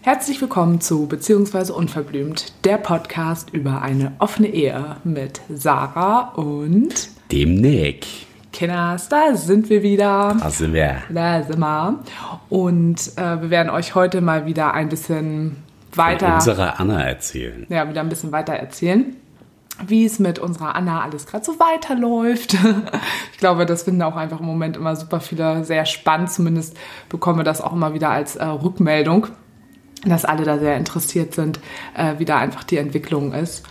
[0.00, 7.56] Herzlich willkommen zu Beziehungsweise Unverblümt, der Podcast über eine offene Ehe mit Sarah und dem
[7.56, 8.06] Nick.
[8.50, 10.38] Kinders, da sind wir wieder.
[10.40, 11.02] Da sind wir.
[11.10, 12.00] Da sind wir.
[12.48, 15.56] Und äh, wir werden euch heute mal wieder ein bisschen
[15.92, 16.28] weiter.
[16.28, 17.66] Von unserer Anna erzählen.
[17.68, 19.16] Ja, wieder ein bisschen weiter erzählen,
[19.86, 22.54] wie es mit unserer Anna alles gerade so weiterläuft.
[23.32, 26.30] ich glaube, das finden auch einfach im Moment immer super viele sehr spannend.
[26.30, 26.76] Zumindest
[27.08, 29.28] bekommen wir das auch immer wieder als äh, Rückmeldung,
[30.04, 31.60] dass alle da sehr interessiert sind,
[31.96, 33.64] äh, wie da einfach die Entwicklung ist.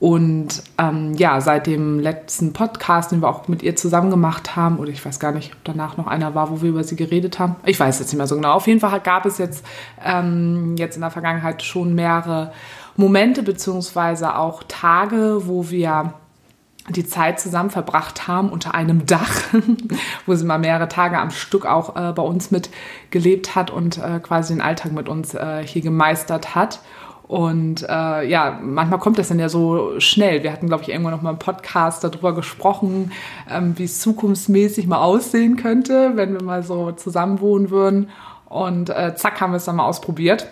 [0.00, 4.78] Und ähm, ja, seit dem letzten Podcast, den wir auch mit ihr zusammen gemacht haben,
[4.78, 7.38] oder ich weiß gar nicht, ob danach noch einer war, wo wir über sie geredet
[7.38, 7.56] haben.
[7.66, 8.54] Ich weiß jetzt nicht mehr so genau.
[8.54, 9.62] Auf jeden Fall gab es jetzt,
[10.02, 12.50] ähm, jetzt in der Vergangenheit schon mehrere
[13.00, 16.14] Momente beziehungsweise auch Tage, wo wir
[16.88, 19.42] die Zeit zusammen verbracht haben unter einem Dach,
[20.26, 24.20] wo sie mal mehrere Tage am Stück auch äh, bei uns mitgelebt hat und äh,
[24.20, 26.80] quasi den Alltag mit uns äh, hier gemeistert hat.
[27.30, 30.42] Und äh, ja, manchmal kommt das dann ja so schnell.
[30.42, 33.12] Wir hatten, glaube ich, irgendwann noch mal einen Podcast darüber gesprochen,
[33.48, 38.10] ähm, wie es zukunftsmäßig mal aussehen könnte, wenn wir mal so zusammen wohnen würden.
[38.46, 40.48] Und äh, zack, haben wir es dann mal ausprobiert.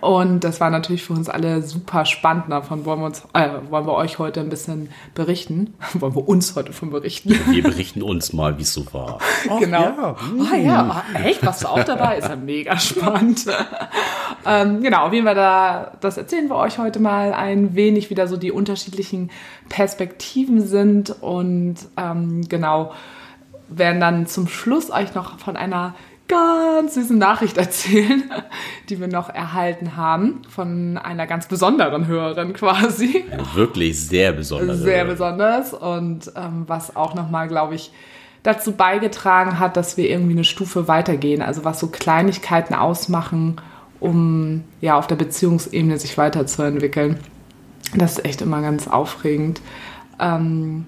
[0.00, 2.44] Und das war natürlich für uns alle super spannend.
[2.48, 5.74] Davon wollen wir, uns, äh, wollen wir euch heute ein bisschen berichten.
[5.94, 7.34] wollen wir uns heute von berichten.
[7.50, 9.18] Wir berichten uns mal, wie es so war.
[9.50, 9.80] Ach, genau.
[9.80, 10.16] Ja.
[10.38, 11.44] Oh, ja, echt?
[11.44, 12.18] Warst du auch dabei?
[12.18, 13.44] Ist ja mega spannend.
[14.46, 18.14] ähm, genau, auf jeden Fall, da, das erzählen wir euch heute mal ein wenig, wie
[18.14, 19.30] da so die unterschiedlichen
[19.68, 21.14] Perspektiven sind.
[21.20, 22.92] Und ähm, genau,
[23.68, 25.94] werden dann zum Schluss euch noch von einer
[26.28, 28.24] ganz süße Nachricht erzählen,
[28.88, 33.24] die wir noch erhalten haben von einer ganz besonderen Hörerin quasi.
[33.54, 34.80] Wirklich sehr besonders.
[34.80, 37.92] Sehr besonders und ähm, was auch nochmal, glaube ich,
[38.42, 41.42] dazu beigetragen hat, dass wir irgendwie eine Stufe weitergehen.
[41.42, 43.56] Also was so Kleinigkeiten ausmachen,
[44.00, 47.18] um ja auf der Beziehungsebene sich weiterzuentwickeln.
[47.96, 49.60] Das ist echt immer ganz aufregend.
[50.20, 50.86] Ähm,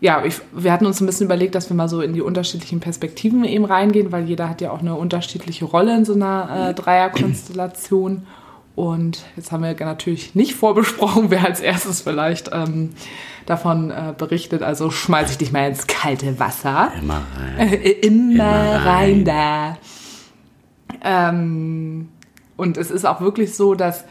[0.00, 2.80] ja, ich, wir hatten uns ein bisschen überlegt, dass wir mal so in die unterschiedlichen
[2.80, 6.74] Perspektiven eben reingehen, weil jeder hat ja auch eine unterschiedliche Rolle in so einer äh,
[6.74, 8.26] Dreierkonstellation.
[8.76, 12.90] Und jetzt haben wir natürlich nicht vorbesprochen, wer als erstes vielleicht ähm,
[13.44, 14.62] davon äh, berichtet.
[14.62, 16.92] Also schmeiße ich dich mal ins kalte Wasser.
[16.98, 17.68] Immer rein.
[17.68, 18.86] Äh, immer, Immer rein.
[18.86, 19.76] rein da.
[21.02, 22.08] Ähm,
[22.56, 24.04] und es ist auch wirklich so, dass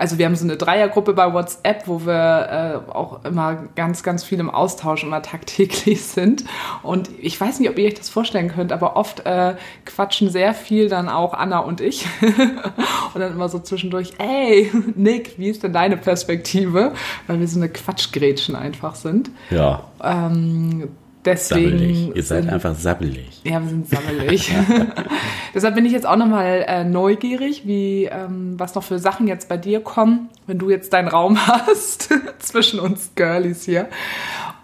[0.00, 4.24] also wir haben so eine Dreiergruppe bei WhatsApp, wo wir äh, auch immer ganz, ganz
[4.24, 6.44] viel im Austausch, immer tagtäglich sind.
[6.82, 10.54] Und ich weiß nicht, ob ihr euch das vorstellen könnt, aber oft äh, quatschen sehr
[10.54, 12.06] viel dann auch Anna und ich.
[12.22, 16.94] und dann immer so zwischendurch, ey, Nick, wie ist denn deine Perspektive?
[17.26, 19.30] Weil wir so eine Quatschgrätschen einfach sind.
[19.50, 19.84] Ja.
[20.02, 20.88] Ähm,
[21.24, 21.70] Deswegen.
[21.70, 22.16] Sammelig.
[22.16, 23.42] Ihr seid einfach sammelig.
[23.44, 24.52] Ja, wir sind sammelig.
[25.54, 29.48] Deshalb bin ich jetzt auch nochmal äh, neugierig, wie, ähm, was noch für Sachen jetzt
[29.48, 33.88] bei dir kommen, wenn du jetzt deinen Raum hast zwischen uns Girlies hier.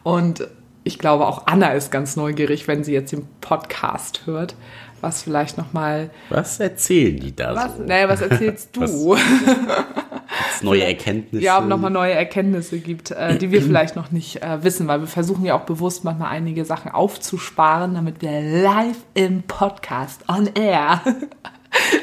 [0.02, 0.48] Und
[0.84, 4.54] ich glaube, auch Anna ist ganz neugierig, wenn sie jetzt den Podcast hört
[5.00, 6.10] was vielleicht nochmal.
[6.28, 7.82] Was erzählen die da was, so?
[7.82, 8.80] Naja, was erzählst du?
[8.82, 11.44] Was, neue Erkenntnisse.
[11.44, 15.00] Ja, ob nochmal neue Erkenntnisse gibt, äh, die wir vielleicht noch nicht äh, wissen, weil
[15.00, 20.48] wir versuchen ja auch bewusst manchmal einige Sachen aufzusparen, damit wir live im Podcast on
[20.54, 21.02] air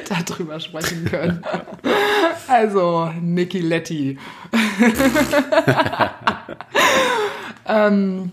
[0.27, 1.43] darüber sprechen können.
[2.47, 4.17] Also, Niki Letty.
[7.65, 8.31] ähm,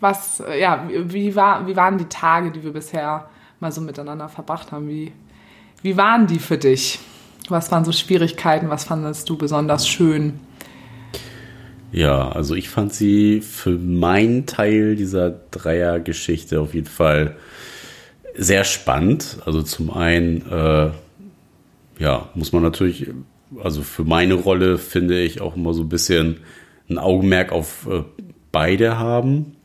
[0.00, 3.28] was, ja, wie, war, wie waren die Tage, die wir bisher
[3.60, 4.88] mal so miteinander verbracht haben?
[4.88, 5.12] Wie,
[5.82, 6.98] wie waren die für dich?
[7.48, 8.68] Was waren so Schwierigkeiten?
[8.68, 10.40] Was fandest du besonders schön?
[11.92, 17.36] Ja, also ich fand sie für meinen Teil dieser Dreiergeschichte auf jeden Fall
[18.34, 19.38] sehr spannend.
[19.44, 20.90] Also zum einen, äh,
[21.98, 23.10] ja, muss man natürlich,
[23.62, 26.40] also für meine Rolle finde ich auch immer so ein bisschen
[26.88, 28.02] ein Augenmerk auf äh,
[28.52, 29.56] beide haben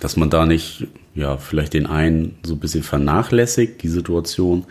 [0.00, 3.82] dass man da nicht, ja, vielleicht den einen so ein bisschen vernachlässigt.
[3.82, 4.64] Die Situation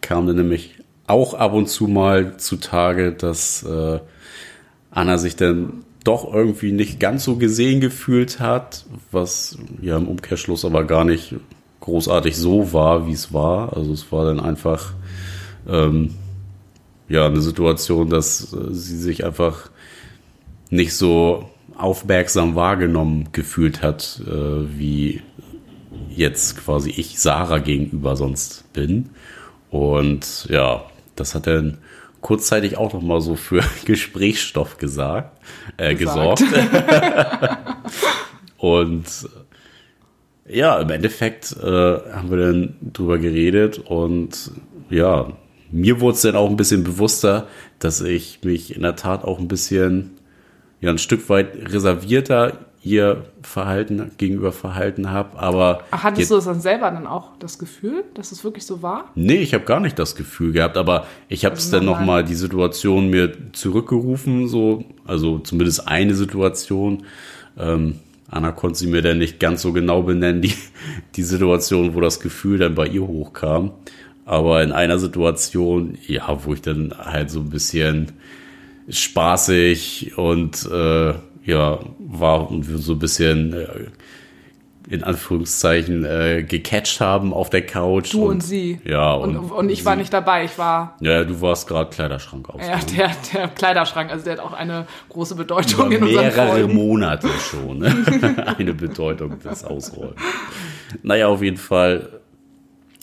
[0.00, 0.76] kam dann nämlich
[1.06, 4.00] auch ab und zu mal zutage, dass äh,
[4.90, 10.64] Anna sich dann doch irgendwie nicht ganz so gesehen gefühlt hat, was ja im Umkehrschluss
[10.64, 11.34] aber gar nicht
[11.80, 13.76] großartig so war, wie es war.
[13.76, 14.92] Also es war dann einfach
[15.68, 16.14] ähm,
[17.08, 19.70] ja eine Situation, dass äh, sie sich einfach
[20.70, 25.22] nicht so aufmerksam wahrgenommen gefühlt hat, äh, wie
[26.08, 29.10] jetzt quasi ich Sarah gegenüber sonst bin.
[29.70, 30.84] Und ja,
[31.16, 31.78] das hat dann
[32.20, 35.40] kurzzeitig auch noch mal so für Gesprächsstoff gesagt,
[35.76, 36.40] äh, gesagt.
[36.40, 36.44] gesorgt.
[38.58, 39.04] und
[40.46, 44.52] ja, im Endeffekt äh, haben wir dann drüber geredet und
[44.90, 45.32] ja,
[45.70, 47.48] mir wurde es dann auch ein bisschen bewusster,
[47.78, 50.13] dass ich mich in der Tat auch ein bisschen,
[50.84, 55.38] ja, ein Stück weit reservierter ihr Verhalten gegenüber verhalten habe.
[55.38, 58.82] Aber Ach, hattest du das dann selber dann auch das Gefühl, dass es wirklich so
[58.82, 59.10] war?
[59.14, 62.24] Nee, ich habe gar nicht das Gefühl gehabt, aber ich habe es also dann nochmal
[62.24, 67.04] die Situation mir zurückgerufen, so, also zumindest eine Situation.
[67.58, 68.00] Ähm,
[68.30, 70.54] Anna konnte sie mir dann nicht ganz so genau benennen, die,
[71.16, 73.72] die Situation, wo das Gefühl dann bei ihr hochkam.
[74.26, 78.12] Aber in einer Situation, ja, wo ich dann halt so ein bisschen
[78.88, 81.14] spaßig und äh,
[81.44, 83.66] ja, war so ein bisschen äh,
[84.88, 88.12] in Anführungszeichen äh, gecatcht haben auf der Couch.
[88.12, 88.80] Du und, und sie.
[88.84, 89.84] Ja, und, und, und ich sie.
[89.86, 90.96] war nicht dabei, ich war.
[91.00, 92.60] Ja, du warst gerade Kleiderschrank aus.
[92.66, 96.68] Ja, der, der Kleiderschrank, also der hat auch eine große Bedeutung Über in unserem Mehrere
[96.68, 97.78] Monate schon.
[97.78, 98.44] Ne?
[98.58, 100.14] eine Bedeutung des Ausrollen.
[101.02, 102.20] Naja, auf jeden Fall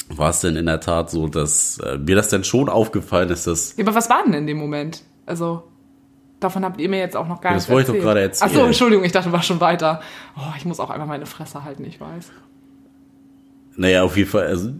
[0.07, 3.47] war es denn in der Tat so, dass äh, mir das dann schon aufgefallen ist,
[3.47, 3.75] dass.
[3.77, 5.03] Ja, aber was war denn in dem Moment?
[5.25, 5.63] Also.
[6.41, 7.87] Davon habt ihr mir jetzt auch noch gar ja, nicht erzählt.
[7.87, 8.51] Das wollte ich doch gerade erzählen.
[8.51, 10.01] Achso, Entschuldigung, ich dachte, warst schon weiter.
[10.35, 12.31] Oh, ich muss auch einfach meine Fresse halten, ich weiß.
[13.77, 14.71] Naja, auf jeden Fall, also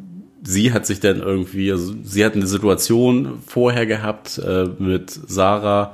[0.44, 5.94] sie hat sich dann irgendwie, also sie hat eine Situation vorher gehabt äh, mit Sarah,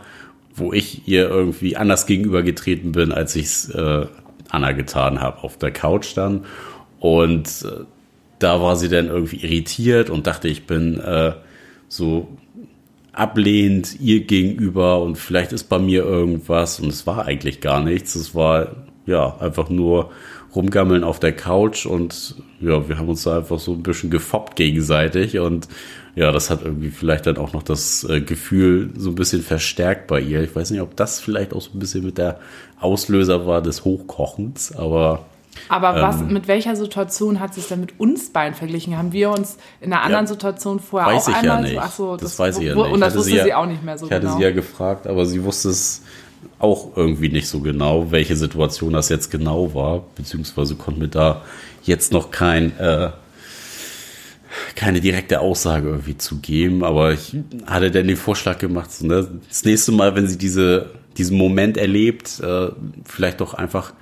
[0.56, 4.08] wo ich ihr irgendwie anders gegenübergetreten bin, als ich es äh,
[4.50, 6.46] Anna getan habe, auf der Couch dann.
[7.00, 7.84] Und äh,
[8.40, 11.34] da war sie dann irgendwie irritiert und dachte, ich bin äh,
[11.90, 12.30] so
[13.18, 18.16] ablehnend ihr gegenüber und vielleicht ist bei mir irgendwas und es war eigentlich gar nichts.
[18.16, 18.76] Es war
[19.08, 20.12] ja einfach nur
[20.56, 24.56] rumgammeln auf der Couch und ja, wir haben uns da einfach so ein bisschen gefoppt
[24.56, 25.68] gegenseitig und
[26.16, 30.08] ja, das hat irgendwie vielleicht dann auch noch das äh, Gefühl so ein bisschen verstärkt
[30.08, 30.42] bei ihr.
[30.44, 32.40] Ich weiß nicht, ob das vielleicht auch so ein bisschen mit der
[32.80, 35.26] Auslöser war des Hochkochens, aber
[35.70, 38.98] aber was, ähm, mit welcher Situation hat sich denn mit uns beiden verglichen?
[38.98, 41.74] Haben wir uns in einer anderen ja, Situation vorher weiß auch ich einmal ja nicht.
[41.74, 42.92] so, ach so, das, das weiß ich ja nicht.
[42.92, 44.22] Und das wusste sie, ja, sie, auch nicht mehr so ich genau.
[44.22, 46.02] Ich hatte sie ja gefragt, aber sie wusste es
[46.60, 51.42] auch irgendwie nicht so genau, welche Situation das jetzt genau war, beziehungsweise konnte mir da
[51.84, 53.10] jetzt noch kein, äh,
[54.76, 59.28] keine direkte Aussage irgendwie zu geben, aber ich hatte dann den Vorschlag gemacht, so, ne,
[59.48, 62.70] das nächste Mal, wenn sie diese, diesen Moment erlebt, äh,
[63.06, 63.94] vielleicht doch einfach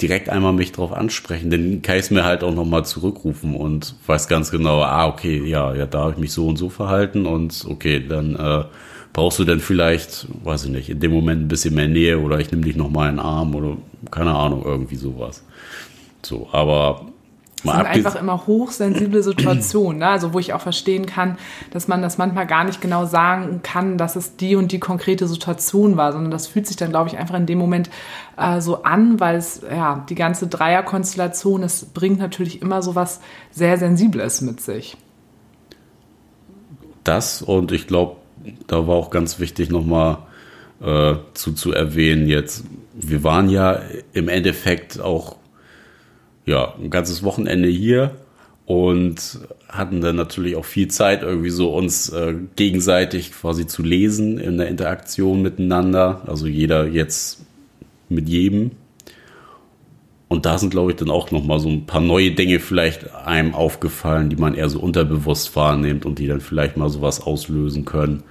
[0.00, 3.94] direkt einmal mich drauf ansprechen, dann kann ich es mir halt auch nochmal zurückrufen und
[4.06, 7.26] weiß ganz genau, ah, okay, ja, ja, da habe ich mich so und so verhalten
[7.26, 8.64] und okay, dann äh,
[9.12, 12.38] brauchst du dann vielleicht, weiß ich nicht, in dem Moment ein bisschen mehr Nähe oder
[12.40, 13.76] ich nehme dich nochmal in den Arm oder
[14.10, 15.44] keine Ahnung, irgendwie sowas.
[16.22, 17.09] So, aber
[17.64, 20.08] das sind einfach immer hochsensible Situationen, ne?
[20.08, 21.38] also wo ich auch verstehen kann,
[21.70, 25.26] dass man das manchmal gar nicht genau sagen kann, dass es die und die konkrete
[25.26, 27.90] Situation war, sondern das fühlt sich dann, glaube ich, einfach in dem Moment
[28.36, 33.20] äh, so an, weil es, ja, die ganze Dreierkonstellation, es bringt natürlich immer so was
[33.50, 34.96] sehr Sensibles mit sich.
[37.04, 38.16] Das und ich glaube,
[38.66, 40.18] da war auch ganz wichtig nochmal
[40.80, 42.64] äh, zu, zu erwähnen jetzt,
[42.94, 43.80] wir waren ja
[44.12, 45.36] im Endeffekt auch
[46.50, 48.16] ja, ein ganzes Wochenende hier
[48.66, 49.38] und
[49.68, 54.58] hatten dann natürlich auch viel Zeit, irgendwie so uns äh, gegenseitig quasi zu lesen in
[54.58, 56.22] der Interaktion miteinander.
[56.26, 57.44] Also jeder jetzt
[58.08, 58.72] mit jedem.
[60.26, 63.54] Und da sind, glaube ich, dann auch nochmal so ein paar neue Dinge vielleicht einem
[63.54, 68.24] aufgefallen, die man eher so unterbewusst wahrnimmt und die dann vielleicht mal sowas auslösen können.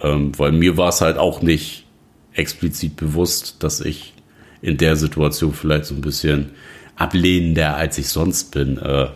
[0.00, 1.86] Ähm, weil mir war es halt auch nicht
[2.34, 4.14] explizit bewusst, dass ich
[4.62, 6.50] in der Situation vielleicht so ein bisschen
[6.98, 9.06] ablehnender, als ich sonst bin, äh,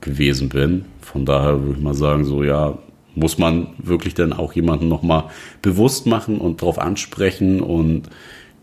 [0.00, 0.86] gewesen bin.
[1.00, 2.78] Von daher würde ich mal sagen, so ja,
[3.14, 5.24] muss man wirklich dann auch jemanden nochmal
[5.62, 8.08] bewusst machen und darauf ansprechen und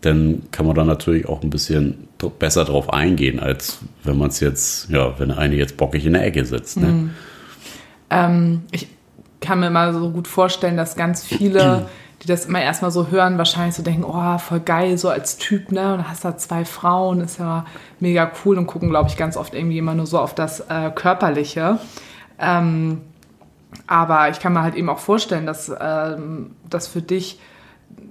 [0.00, 4.40] dann kann man da natürlich auch ein bisschen besser drauf eingehen, als wenn man es
[4.40, 6.78] jetzt, ja, wenn eine jetzt bockig in der Ecke sitzt.
[6.78, 6.86] Ne?
[6.86, 7.10] Mhm.
[8.10, 8.88] Ähm, ich
[9.40, 11.88] kann mir mal so gut vorstellen, dass ganz viele
[12.22, 15.70] die das immer erstmal so hören, wahrscheinlich so denken, oh, voll geil, so als Typ,
[15.70, 15.94] ne?
[15.94, 17.64] Und hast da zwei Frauen, ist ja
[18.00, 20.90] mega cool und gucken, glaube ich, ganz oft irgendwie immer nur so auf das äh,
[20.94, 21.78] Körperliche.
[22.38, 23.02] Ähm,
[23.86, 27.38] aber ich kann mir halt eben auch vorstellen, dass ähm, das für dich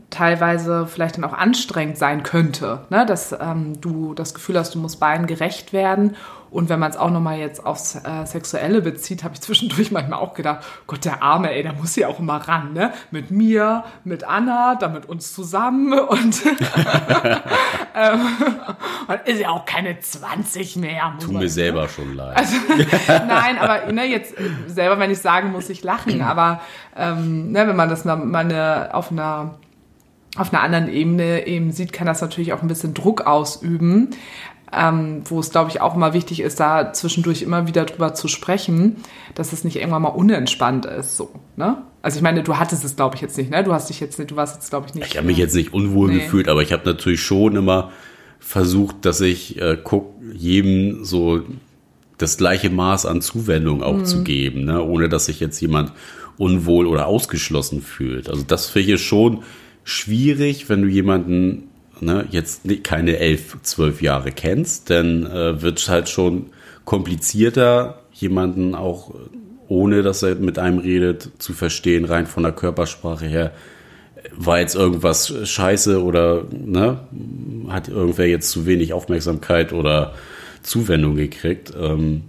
[0.09, 3.05] teilweise vielleicht dann auch anstrengend sein könnte, ne?
[3.05, 6.15] dass ähm, du das Gefühl hast, du musst beiden gerecht werden
[6.49, 10.19] Und wenn man es auch nochmal jetzt aufs äh, Sexuelle bezieht, habe ich zwischendurch manchmal
[10.19, 12.93] auch gedacht, Gott, der Arme, ey, der muss ja auch immer ran, ne?
[13.11, 16.45] Mit mir, mit Anna, dann mit uns zusammen und,
[17.95, 18.21] ähm,
[19.07, 21.13] und ist ja auch keine 20 mehr.
[21.19, 22.37] Tut mir selber schon leid.
[22.37, 22.55] Also,
[23.27, 24.33] nein, aber ne, jetzt
[24.67, 26.61] selber, wenn ich sagen muss, ich lachen, aber
[26.95, 29.55] ähm, ne, wenn man das mal eine, auf einer
[30.37, 34.09] auf einer anderen Ebene eben sieht, kann das natürlich auch ein bisschen Druck ausüben
[34.73, 38.27] ähm, wo es, glaube ich, auch immer wichtig ist, da zwischendurch immer wieder drüber zu
[38.27, 38.97] sprechen,
[39.35, 41.15] dass es nicht irgendwann mal unentspannt ist.
[41.15, 41.83] So, ne?
[42.01, 43.63] Also ich meine, du hattest es, glaube ich, jetzt nicht, ne?
[43.63, 45.07] Du hast dich jetzt nicht, du warst jetzt, glaube ich, nicht.
[45.07, 46.19] Ich habe mich jetzt nicht unwohl nee.
[46.19, 47.91] gefühlt, aber ich habe natürlich schon immer
[48.39, 51.41] versucht, dass ich äh, guck, jedem so
[52.17, 54.05] das gleiche Maß an Zuwendung auch mhm.
[54.05, 54.83] zu geben, ne?
[54.83, 55.93] ohne dass sich jetzt jemand
[56.37, 58.29] unwohl oder ausgeschlossen fühlt.
[58.29, 59.43] Also das finde ich schon
[59.87, 61.69] schwierig, wenn du jemanden
[62.01, 66.47] ne, jetzt keine elf, zwölf Jahre kennst, dann äh, wird es halt schon
[66.83, 69.13] komplizierter, jemanden auch
[69.69, 73.51] ohne dass er mit einem redet, zu verstehen, rein von der Körpersprache her.
[74.35, 76.99] War jetzt irgendwas scheiße oder ne,
[77.69, 80.13] hat irgendwer jetzt zu wenig Aufmerksamkeit oder
[80.63, 81.71] Zuwendung gekriegt?
[81.79, 82.23] Ähm,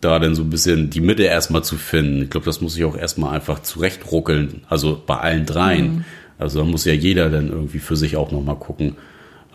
[0.00, 2.22] da dann so ein bisschen die Mitte erstmal zu finden.
[2.22, 4.62] Ich glaube, das muss ich auch erstmal einfach zurechtruckeln.
[4.68, 5.94] Also bei allen dreien.
[5.94, 6.04] Mhm.
[6.42, 8.96] Also da muss ja jeder dann irgendwie für sich auch nochmal gucken,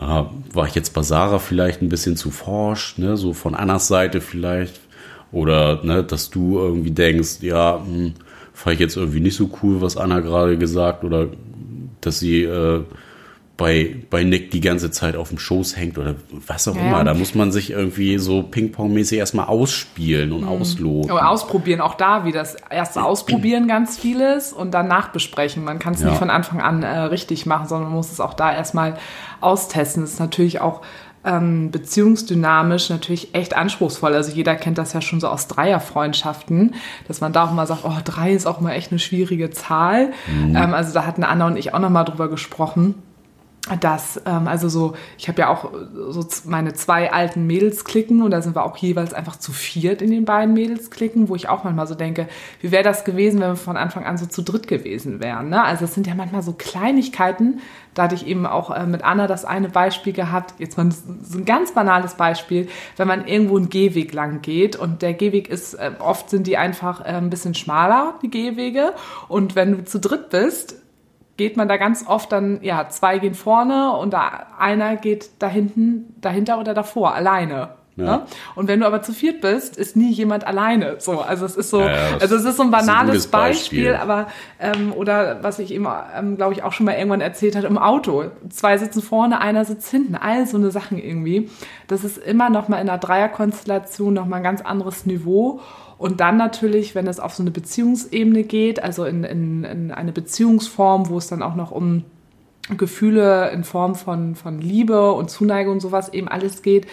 [0.00, 3.16] äh, war ich jetzt bei Sarah vielleicht ein bisschen zu forsch, ne?
[3.16, 4.80] so von Annas Seite vielleicht.
[5.30, 8.14] Oder ne, dass du irgendwie denkst, ja, hm,
[8.54, 11.28] fand ich jetzt irgendwie nicht so cool, was Anna gerade gesagt, oder
[12.00, 12.82] dass sie äh,
[13.58, 16.14] bei, bei Nick die ganze Zeit auf dem Schoß hängt oder
[16.46, 16.80] was auch ja.
[16.80, 17.02] immer.
[17.02, 20.48] Da muss man sich irgendwie so Ping-Pong-mäßig erstmal ausspielen und mhm.
[20.48, 21.10] ausloten.
[21.10, 25.64] Aber ausprobieren, auch da wie das erste Ausprobieren ganz vieles und dann nachbesprechen.
[25.64, 26.10] Man kann es ja.
[26.10, 28.96] nicht von Anfang an äh, richtig machen, sondern man muss es auch da erstmal
[29.40, 30.04] austesten.
[30.04, 30.82] Das ist natürlich auch
[31.24, 34.14] ähm, beziehungsdynamisch natürlich echt anspruchsvoll.
[34.14, 36.76] Also jeder kennt das ja schon so aus Dreierfreundschaften,
[37.08, 40.12] dass man da auch mal sagt, oh, drei ist auch mal echt eine schwierige Zahl.
[40.28, 40.54] Mhm.
[40.54, 42.94] Ähm, also da hatten Anna und ich auch noch mal drüber gesprochen
[43.80, 45.70] dass, ähm, also so, ich habe ja auch
[46.08, 50.10] so meine zwei alten Mädelsklicken und da sind wir auch jeweils einfach zu viert in
[50.10, 52.28] den beiden Mädelsklicken, wo ich auch manchmal so denke,
[52.60, 55.50] wie wäre das gewesen, wenn wir von Anfang an so zu dritt gewesen wären.
[55.50, 55.62] Ne?
[55.62, 57.60] Also es sind ja manchmal so Kleinigkeiten,
[57.94, 61.38] da hatte ich eben auch äh, mit Anna das eine Beispiel gehabt, jetzt mal so
[61.38, 65.74] ein ganz banales Beispiel, wenn man irgendwo einen Gehweg lang geht und der Gehweg ist,
[65.74, 68.94] äh, oft sind die einfach äh, ein bisschen schmaler, die Gehwege
[69.28, 70.76] und wenn du zu dritt bist,
[71.38, 75.48] geht man da ganz oft dann, ja, zwei gehen vorne und da einer geht da
[75.48, 77.70] hinten, dahinter oder davor, alleine.
[77.98, 78.04] Ja.
[78.04, 78.22] Ne?
[78.54, 80.96] Und wenn du aber zu viert bist, ist nie jemand alleine.
[80.98, 83.92] So, also es ist so, ja, ja, also es ist so ein banales ein Beispiel,
[83.92, 84.28] Beispiel, aber
[84.60, 87.78] ähm, oder was ich eben, ähm, glaube ich, auch schon mal irgendwann erzählt hat im
[87.78, 88.26] Auto.
[88.50, 90.14] Zwei sitzen vorne, einer sitzt hinten.
[90.14, 91.50] All so eine Sachen irgendwie.
[91.88, 95.60] Das ist immer noch mal in einer Dreierkonstellation noch mal ein ganz anderes Niveau.
[95.98, 100.12] Und dann natürlich, wenn es auf so eine Beziehungsebene geht, also in, in, in eine
[100.12, 102.04] Beziehungsform, wo es dann auch noch um
[102.76, 106.86] Gefühle in Form von, von Liebe und Zuneigung und sowas eben alles geht,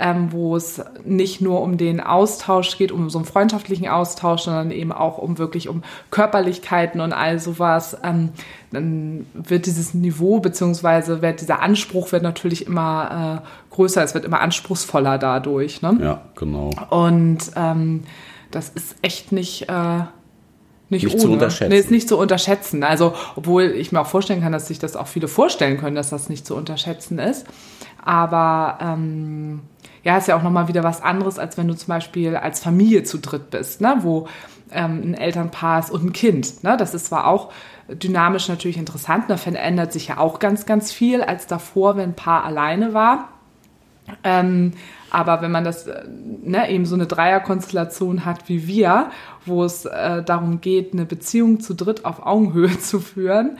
[0.00, 4.70] ähm, wo es nicht nur um den Austausch geht, um so einen freundschaftlichen Austausch, sondern
[4.70, 8.30] eben auch um wirklich um Körperlichkeiten und all sowas, ähm,
[8.72, 14.24] dann wird dieses Niveau beziehungsweise wird dieser Anspruch wird natürlich immer äh, größer, es wird
[14.24, 15.82] immer anspruchsvoller dadurch.
[15.82, 15.98] Ne?
[16.00, 16.70] Ja, genau.
[16.88, 18.04] Und ähm,
[18.50, 19.98] das ist echt nicht, äh,
[20.88, 21.22] nicht, nicht ohne.
[21.22, 21.70] zu unterschätzen.
[21.70, 22.82] Nee, ist nicht zu unterschätzen.
[22.82, 26.10] Also, obwohl ich mir auch vorstellen kann, dass sich das auch viele vorstellen können, dass
[26.10, 27.46] das nicht zu unterschätzen ist.
[28.04, 29.60] Aber ähm,
[30.02, 33.04] ja, ist ja auch nochmal wieder was anderes, als wenn du zum Beispiel als Familie
[33.04, 33.98] zu dritt bist, ne?
[34.00, 34.26] wo
[34.72, 36.64] ähm, ein Elternpaar ist und ein Kind.
[36.64, 36.76] Ne?
[36.76, 37.52] Das ist zwar auch
[37.88, 42.16] dynamisch natürlich interessant, da verändert sich ja auch ganz, ganz viel als davor, wenn ein
[42.16, 43.28] Paar alleine war.
[44.24, 44.72] Ähm,
[45.10, 46.04] aber wenn man das, äh,
[46.42, 49.10] ne, eben so eine Dreierkonstellation hat wie wir,
[49.44, 53.58] wo es äh, darum geht, eine Beziehung zu dritt auf Augenhöhe zu führen,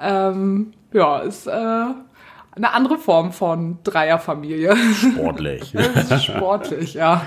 [0.00, 4.76] ähm, ja, ist äh, eine andere Form von Dreierfamilie.
[4.76, 5.72] Sportlich.
[6.22, 7.22] sportlich, ja.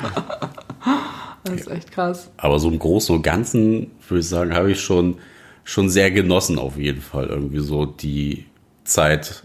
[1.44, 2.32] Das ist echt krass.
[2.38, 5.16] Aber so im Großen und Ganzen, würde ich sagen, habe ich schon,
[5.64, 7.28] schon sehr genossen, auf jeden Fall.
[7.28, 8.46] Irgendwie so die
[8.84, 9.44] Zeit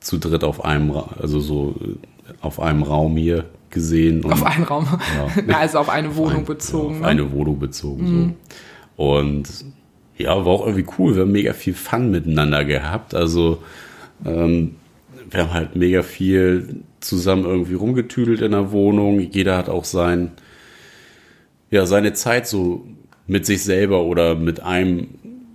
[0.00, 1.76] zu dritt auf einem, also so
[2.40, 4.24] auf einem Raum hier gesehen.
[4.24, 4.86] Und, auf einen Raum.
[5.48, 5.54] Ja.
[5.58, 6.94] also auf eine Wohnung auf ein, bezogen.
[6.94, 7.06] Ja, auf ne?
[7.06, 8.04] eine Wohnung bezogen.
[8.04, 8.34] Mhm.
[8.96, 9.02] So.
[9.04, 9.48] Und
[10.18, 11.14] ja, war auch irgendwie cool.
[11.14, 13.14] Wir haben mega viel Fun miteinander gehabt.
[13.14, 13.62] Also
[14.24, 14.76] ähm,
[15.30, 19.20] wir haben halt mega viel zusammen irgendwie rumgetüdelt in der Wohnung.
[19.20, 20.32] Jeder hat auch sein,
[21.70, 22.86] ja, seine Zeit so
[23.26, 25.08] mit sich selber oder mit einem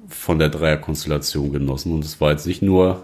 [0.07, 1.93] von der Dreierkonstellation genossen.
[1.93, 3.03] Und es war jetzt nicht nur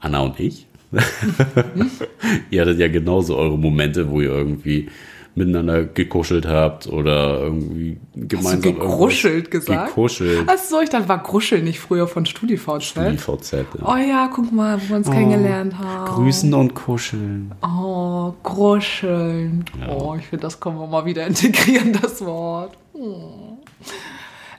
[0.00, 0.66] Anna und ich,
[2.50, 4.88] ihr hattet ja genauso eure Momente, wo ihr irgendwie
[5.38, 9.88] miteinander gekuschelt habt oder irgendwie gemeinsam Hast du gegruschelt gesagt?
[9.88, 10.44] Gekuschelt.
[10.46, 12.92] Ach so, ich dachte, war Gruscheln nicht früher von StudiVZ?
[13.16, 13.52] VZ.
[13.52, 13.64] Ja.
[13.84, 16.12] Oh ja, guck mal, wo wir uns kennengelernt haben.
[16.12, 17.54] Grüßen und kuscheln.
[17.62, 19.64] Oh, Gruscheln.
[19.88, 22.76] Oh, ich finde, das können wir mal wieder integrieren, das Wort.
[22.94, 23.58] Hm.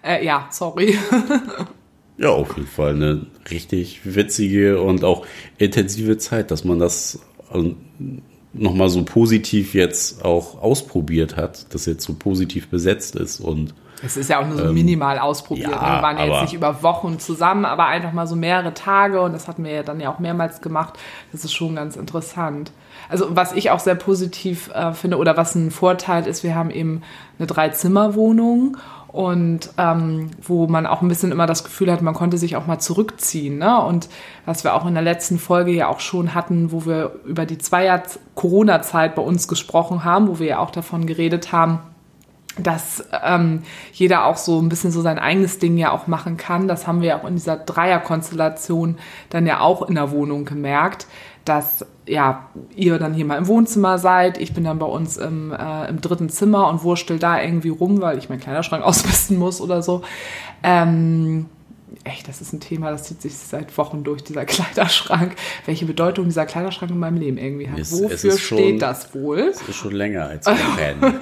[0.02, 0.98] Äh, ja, sorry.
[2.20, 5.26] Ja, auf jeden Fall eine richtig witzige und auch
[5.58, 7.20] intensive Zeit, dass man das
[7.54, 7.78] ähm,
[8.52, 13.74] nochmal so positiv jetzt auch ausprobiert hat, dass jetzt so positiv besetzt ist und
[14.04, 15.68] Es ist ja auch nur so minimal ausprobiert.
[15.68, 15.96] Ähm, ja, ne?
[15.96, 19.32] Wir waren ja jetzt nicht über Wochen zusammen, aber einfach mal so mehrere Tage und
[19.32, 21.00] das hatten wir ja dann ja auch mehrmals gemacht.
[21.32, 22.74] Das ist schon ganz interessant.
[23.08, 26.70] Also was ich auch sehr positiv äh, finde oder was ein Vorteil ist, wir haben
[26.70, 27.02] eben
[27.38, 28.78] eine Drei-Zimmer-Wohnung
[29.12, 32.68] und ähm, wo man auch ein bisschen immer das Gefühl hat, man konnte sich auch
[32.68, 33.58] mal zurückziehen.
[33.58, 33.82] Ne?
[33.84, 34.08] Und
[34.46, 37.58] was wir auch in der letzten Folge ja auch schon hatten, wo wir über die
[37.58, 38.04] Zweier
[38.36, 41.80] Corona-Zeit bei uns gesprochen haben, wo wir ja auch davon geredet haben,
[42.64, 43.64] dass ähm,
[43.94, 46.68] jeder auch so ein bisschen so sein eigenes Ding ja auch machen kann.
[46.68, 48.98] Das haben wir ja auch in dieser Dreierkonstellation
[49.30, 51.08] dann ja auch in der Wohnung gemerkt,
[51.50, 55.52] dass ja ihr dann hier mal im Wohnzimmer seid, ich bin dann bei uns im,
[55.52, 59.60] äh, im dritten Zimmer und wurstel da irgendwie rum, weil ich meinen Kleiderschrank ausmisten muss
[59.60, 60.02] oder so.
[60.64, 61.48] Ähm,
[62.04, 65.36] echt, das ist ein Thema, das zieht sich seit Wochen durch, dieser Kleiderschrank.
[65.66, 67.78] Welche Bedeutung dieser Kleiderschrank in meinem Leben irgendwie hat.
[67.80, 69.52] Es- es Wofür schon- steht das wohl?
[69.52, 71.20] das ist schon länger als wir kennen.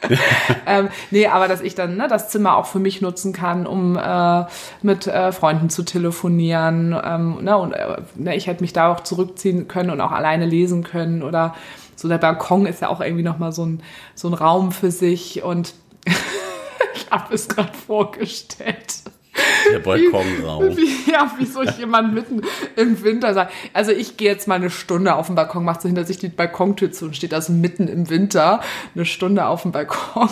[0.66, 3.96] ähm, nee, aber dass ich dann ne, das Zimmer auch für mich nutzen kann, um
[3.96, 4.44] äh,
[4.82, 6.98] mit äh, Freunden zu telefonieren.
[7.04, 10.46] Ähm, ne, und äh, ne, ich hätte mich da auch zurückziehen können und auch alleine
[10.46, 11.22] lesen können.
[11.22, 11.54] Oder
[11.94, 13.82] so der Balkon ist ja auch irgendwie nochmal so ein,
[14.14, 15.42] so ein Raum für sich.
[15.42, 15.74] Und
[16.94, 19.02] ich habe es gerade vorgestellt.
[19.72, 20.76] Der Balkonraum.
[20.76, 22.42] Wie, ja, wie soll ich jemand mitten
[22.76, 23.50] im Winter sagen?
[23.72, 26.28] Also ich gehe jetzt mal eine Stunde auf den Balkon, macht so hinter sich die
[26.28, 28.60] Balkontür zu und steht also mitten im Winter
[28.94, 30.28] eine Stunde auf dem Balkon.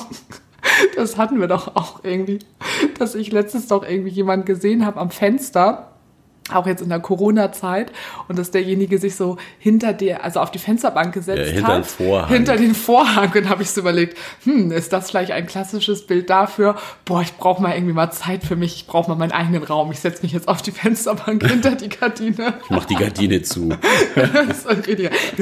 [0.97, 2.39] Das hatten wir doch auch irgendwie,
[2.99, 5.94] dass ich letztens doch irgendwie jemand gesehen habe am Fenster.
[6.53, 7.91] Auch jetzt in der Corona-Zeit
[8.29, 11.77] und dass derjenige sich so hinter dir, also auf die Fensterbank gesetzt Ja, hinter hat.
[11.77, 12.29] den Vorhang.
[12.29, 13.33] Hinter den Vorhang.
[13.35, 17.35] Und habe ich so überlegt, hm, ist das vielleicht ein klassisches Bild dafür, boah, ich
[17.39, 19.91] brauche mal irgendwie mal Zeit für mich, ich brauche mal meinen eigenen Raum.
[19.91, 22.55] Ich setze mich jetzt auf die Fensterbank hinter die Gardine.
[22.65, 23.71] Ich mach die Gardine zu.
[24.15, 24.67] Das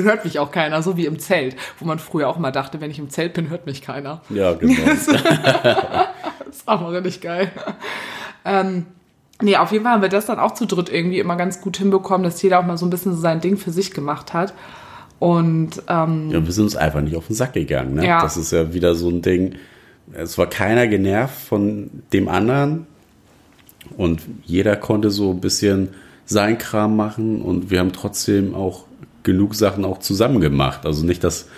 [0.04, 2.90] hört mich auch keiner, so wie im Zelt, wo man früher auch mal dachte, wenn
[2.90, 4.22] ich im Zelt bin, hört mich keiner.
[4.30, 4.74] Ja, genau.
[6.44, 7.50] Das ist auch richtig geil.
[8.44, 8.86] Ähm,
[9.42, 11.76] nee, auf jeden Fall haben wir das dann auch zu dritt irgendwie immer ganz gut
[11.76, 14.54] hinbekommen, dass jeder auch mal so ein bisschen so sein Ding für sich gemacht hat.
[15.18, 17.94] Und ähm, Ja, wir sind uns einfach nicht auf den Sack gegangen.
[17.94, 18.06] Ne?
[18.06, 18.22] Ja.
[18.22, 19.54] Das ist ja wieder so ein Ding.
[20.12, 22.86] Es war keiner genervt von dem anderen
[23.96, 25.90] und jeder konnte so ein bisschen
[26.24, 28.84] sein Kram machen und wir haben trotzdem auch
[29.22, 30.86] genug Sachen auch zusammen gemacht.
[30.86, 31.48] Also nicht, dass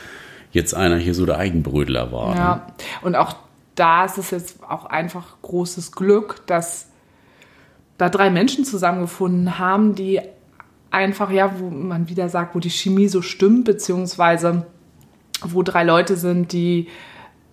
[0.53, 2.31] jetzt einer hier so der Eigenbrödler war.
[2.31, 2.37] Ne?
[2.37, 2.67] Ja,
[3.03, 3.35] und auch
[3.75, 6.89] da ist es jetzt auch einfach großes Glück, dass
[7.99, 10.21] da drei Menschen zusammengefunden haben, die
[10.91, 14.67] einfach, ja, wo man wieder sagt, wo die Chemie so stimmt, beziehungsweise
[15.43, 16.89] wo drei Leute sind, die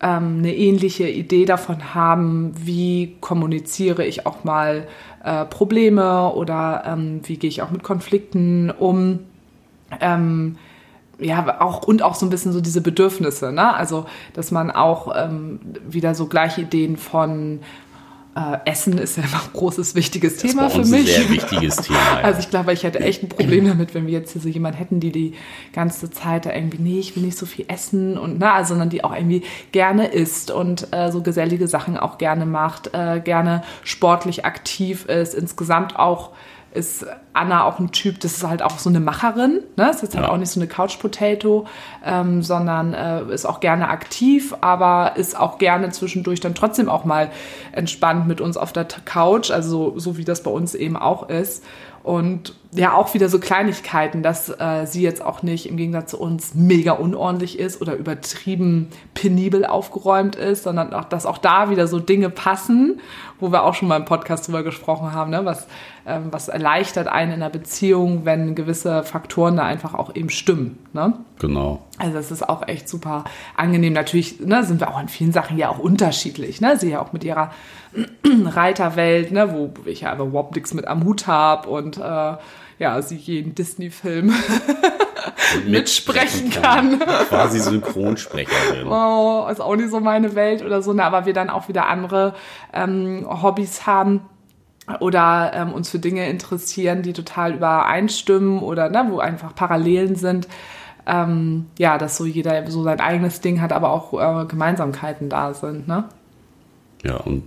[0.01, 4.87] ähm, eine ähnliche Idee davon haben, wie kommuniziere ich auch mal
[5.23, 9.19] äh, Probleme oder ähm, wie gehe ich auch mit Konflikten um.
[9.99, 10.57] Ähm,
[11.19, 13.75] ja, auch und auch so ein bisschen so diese Bedürfnisse, ne?
[13.75, 17.59] Also, dass man auch ähm, wieder so gleiche Ideen von
[18.35, 20.93] äh, Essen ist ja immer ein großes, wichtiges Das Thema für mich.
[20.93, 21.99] ein sehr wichtiges Thema.
[21.99, 22.23] ja.
[22.23, 24.77] Also ich glaube, ich hätte echt ein Problem damit, wenn wir jetzt hier so jemanden
[24.77, 25.33] hätten, die die
[25.73, 28.89] ganze Zeit da irgendwie, nee, ich will nicht so viel essen und na, also, sondern
[28.89, 33.63] die auch irgendwie gerne isst und äh, so gesellige Sachen auch gerne macht, äh, gerne
[33.83, 36.29] sportlich aktiv ist, insgesamt auch
[36.73, 39.89] ist Anna auch ein Typ, das ist halt auch so eine Macherin, ne?
[39.89, 40.31] Ist jetzt halt Ja.
[40.31, 41.65] auch nicht so eine Couch Potato,
[42.05, 47.05] ähm, sondern äh, ist auch gerne aktiv, aber ist auch gerne zwischendurch dann trotzdem auch
[47.05, 47.29] mal
[47.71, 51.29] entspannt mit uns auf der Couch, also so, so wie das bei uns eben auch
[51.29, 51.63] ist.
[52.03, 56.19] Und ja, auch wieder so Kleinigkeiten, dass äh, sie jetzt auch nicht im Gegensatz zu
[56.19, 61.87] uns mega unordentlich ist oder übertrieben penibel aufgeräumt ist, sondern auch, dass auch da wieder
[61.87, 63.01] so Dinge passen,
[63.39, 65.43] wo wir auch schon mal im Podcast drüber gesprochen haben, ne?
[65.43, 65.67] was,
[66.05, 70.79] ähm, was erleichtert einen in einer Beziehung, wenn gewisse Faktoren da einfach auch eben stimmen.
[70.93, 71.13] Ne?
[71.39, 71.81] genau.
[71.97, 73.93] Also das ist auch echt super angenehm.
[73.93, 76.61] Natürlich ne, sind wir auch in vielen Sachen ja auch unterschiedlich.
[76.61, 76.77] Ne?
[76.77, 77.51] Sie ja auch mit ihrer
[78.25, 82.37] Reiterwelt, ne, wo ich ja aber überhaupt nichts mit am Hut habe und äh,
[82.79, 84.33] ja, sie jeden Disney-Film
[85.67, 86.99] mitsprechen kann.
[86.99, 88.87] Quasi Synchronsprecherin.
[88.91, 91.87] Oh, ist auch nicht so meine Welt oder so, ne, aber wir dann auch wieder
[91.87, 92.33] andere
[92.73, 94.21] ähm, Hobbys haben
[94.99, 100.47] oder ähm, uns für Dinge interessieren, die total übereinstimmen oder ne, wo einfach Parallelen sind.
[101.05, 105.53] ähm, ja, dass so jeder so sein eigenes Ding hat, aber auch äh, Gemeinsamkeiten da
[105.53, 105.87] sind.
[105.87, 106.05] Ne?
[107.03, 107.43] Ja, und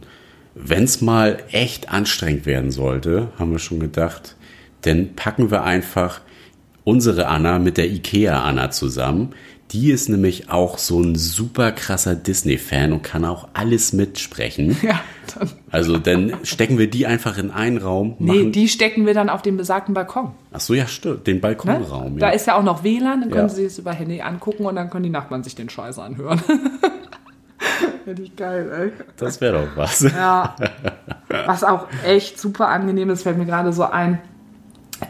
[0.54, 4.36] wenn es mal echt anstrengend werden sollte, haben wir schon gedacht,
[4.82, 6.20] dann packen wir einfach
[6.84, 9.34] unsere Anna mit der IKEA-Anna zusammen.
[9.70, 14.76] Die ist nämlich auch so ein super krasser Disney-Fan und kann auch alles mitsprechen.
[14.82, 15.00] Ja,
[15.34, 15.50] dann.
[15.70, 18.14] Also dann stecken wir die einfach in einen Raum.
[18.18, 20.32] Nee, die stecken wir dann auf den besagten Balkon.
[20.52, 22.14] Ach so, ja, stimmt, den Balkonraum.
[22.14, 22.20] Ne?
[22.20, 22.28] Ja.
[22.28, 23.54] Da ist ja auch noch WLAN, dann können ja.
[23.54, 26.40] sie es über Handy angucken und dann können die Nachbarn sich den Scheiß anhören.
[28.04, 28.92] Finde ich geil, ey.
[29.16, 30.00] Das wäre doch was.
[30.00, 30.54] Ja.
[31.46, 34.20] Was auch echt super angenehm ist, fällt mir gerade so ein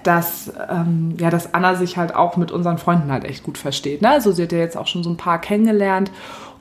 [0.02, 4.02] dass, ähm, ja, dass Anna sich halt auch mit unseren Freunden halt echt gut versteht.
[4.02, 4.10] Ne?
[4.10, 6.10] Also sie hat ja jetzt auch schon so ein paar kennengelernt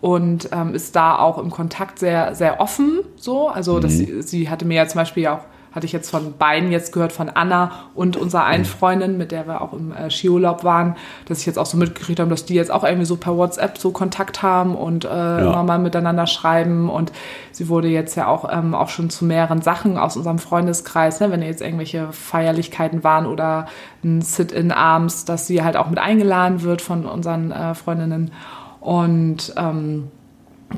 [0.01, 2.99] und ähm, ist da auch im Kontakt sehr, sehr offen.
[3.15, 3.81] So, also mhm.
[3.81, 6.71] dass sie, sie hatte mir ja zum Beispiel ja auch hatte ich jetzt von beiden
[6.71, 10.63] jetzt gehört, von Anna und unserer einen Freundin, mit der wir auch im äh, Skiurlaub
[10.63, 13.35] waren, dass ich jetzt auch so mitgekriegt habe, dass die jetzt auch irgendwie so per
[13.35, 15.39] WhatsApp so Kontakt haben und äh, ja.
[15.39, 16.89] immer mal miteinander schreiben.
[16.89, 17.11] Und
[17.51, 21.31] sie wurde jetzt ja auch, ähm, auch schon zu mehreren Sachen aus unserem Freundeskreis, ne,
[21.31, 23.65] wenn jetzt irgendwelche Feierlichkeiten waren oder
[24.03, 28.31] ein Sit-in abends, dass sie halt auch mit eingeladen wird von unseren äh, Freundinnen.
[28.79, 30.11] Und ähm,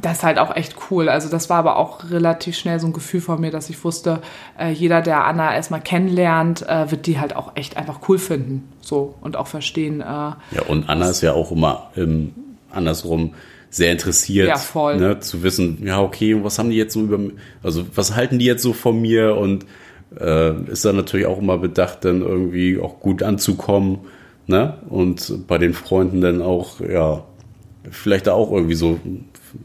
[0.01, 1.09] das ist halt auch echt cool.
[1.09, 4.21] Also das war aber auch relativ schnell so ein Gefühl von mir, dass ich wusste,
[4.59, 8.67] äh, jeder, der Anna erstmal kennenlernt, äh, wird die halt auch echt einfach cool finden.
[8.81, 10.01] So und auch verstehen.
[10.01, 12.33] Äh, ja, und Anna ist ja auch immer ähm,
[12.71, 13.33] andersrum
[13.69, 14.97] sehr interessiert, ja, voll.
[14.97, 17.19] Ne, zu wissen, ja, okay, was haben die jetzt so über,
[17.61, 19.65] also was halten die jetzt so von mir und
[20.17, 23.99] äh, ist dann natürlich auch immer bedacht, dann irgendwie auch gut anzukommen,
[24.47, 24.77] ne?
[24.87, 27.25] Und bei den Freunden dann auch, ja,
[27.91, 28.99] vielleicht da auch irgendwie so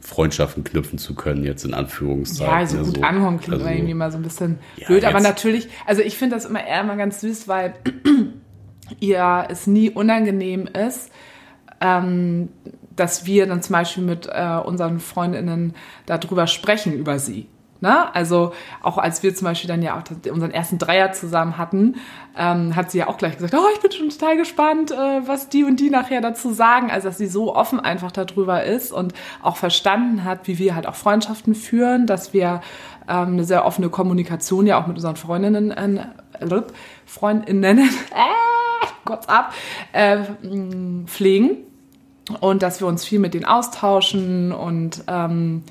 [0.00, 2.46] Freundschaften knüpfen zu können, jetzt in Anführungszeichen.
[2.46, 3.02] Ja, also gut so.
[3.02, 6.36] ankommen klingt also, irgendwie mal so ein bisschen ja, blöd, aber natürlich, also ich finde
[6.36, 7.74] das immer eher mal ganz süß, weil
[9.00, 11.10] ihr es nie unangenehm ist,
[11.80, 12.48] ähm,
[12.96, 15.74] dass wir dann zum Beispiel mit äh, unseren Freundinnen
[16.06, 17.48] darüber sprechen, über sie.
[17.80, 18.14] Ne?
[18.14, 21.96] Also auch als wir zum Beispiel dann ja auch unseren ersten Dreier zusammen hatten,
[22.36, 25.48] ähm, hat sie ja auch gleich gesagt, oh, ich bin schon total gespannt, äh, was
[25.48, 26.90] die und die nachher dazu sagen.
[26.90, 30.86] Also dass sie so offen einfach darüber ist und auch verstanden hat, wie wir halt
[30.86, 32.60] auch Freundschaften führen, dass wir
[33.08, 36.62] ähm, eine sehr offene Kommunikation ja auch mit unseren Freundinnen, äh,
[37.06, 39.54] Freundinnen, äh, Gott ab,
[39.92, 40.18] äh,
[41.06, 41.56] pflegen
[42.40, 45.64] und dass wir uns viel mit denen austauschen und ähm,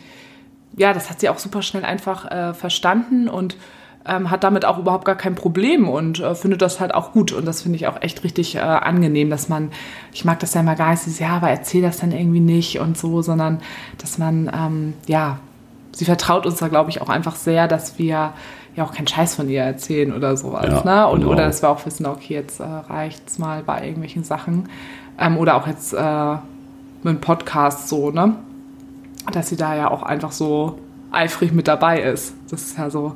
[0.77, 3.57] ja, das hat sie auch super schnell einfach äh, verstanden und
[4.05, 7.31] ähm, hat damit auch überhaupt gar kein Problem und äh, findet das halt auch gut.
[7.31, 9.71] Und das finde ich auch echt richtig äh, angenehm, dass man,
[10.13, 12.79] ich mag das ja immer gar nicht, sie ja, aber erzähl das dann irgendwie nicht
[12.79, 13.59] und so, sondern
[13.97, 15.39] dass man, ähm, ja,
[15.91, 18.33] sie vertraut uns da, glaube ich, auch einfach sehr, dass wir
[18.75, 20.65] ja auch keinen Scheiß von ihr erzählen oder sowas.
[20.65, 21.07] Ja, ne?
[21.07, 21.33] Und, genau.
[21.33, 24.69] Oder dass wir auch wissen, okay, jetzt äh, reicht's mal bei irgendwelchen Sachen.
[25.19, 26.31] Ähm, oder auch jetzt äh,
[27.03, 28.35] mit einem Podcast so, ne?
[29.31, 30.79] Dass sie da ja auch einfach so
[31.11, 32.33] eifrig mit dabei ist.
[32.49, 33.13] Das ist ja so,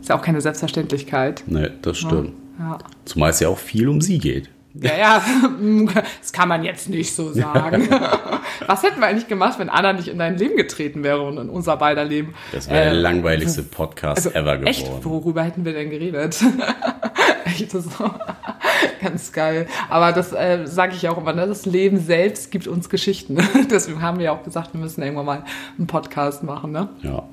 [0.00, 1.44] ist ja auch keine Selbstverständlichkeit.
[1.46, 2.32] Nee, das stimmt.
[2.58, 2.78] Ja.
[3.04, 4.50] Zumal es ja auch viel um sie geht.
[4.80, 5.22] Ja, ja,
[6.20, 7.88] das kann man jetzt nicht so sagen.
[8.66, 11.48] Was hätten wir eigentlich gemacht, wenn Anna nicht in dein Leben getreten wäre und in
[11.48, 12.34] unser beider Leben?
[12.52, 14.66] Das wäre äh, der langweiligste Podcast also ever geworden.
[14.66, 15.04] Echt?
[15.04, 16.38] Worüber hätten wir denn geredet?
[17.44, 17.80] echt so.
[19.02, 19.66] Ganz geil.
[19.88, 21.46] Aber das äh, sage ich auch immer, ne?
[21.46, 23.38] das Leben selbst gibt uns Geschichten.
[23.70, 25.44] Deswegen haben wir auch gesagt, wir müssen irgendwann mal
[25.78, 26.72] einen Podcast machen.
[26.72, 26.88] Ne?
[27.02, 27.24] Ja.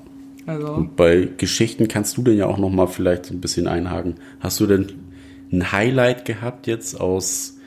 [0.46, 0.72] Also.
[0.72, 4.16] Und bei Geschichten kannst du denn ja auch noch mal vielleicht ein bisschen einhaken.
[4.40, 4.92] Hast du denn
[5.52, 7.58] ein Highlight gehabt jetzt aus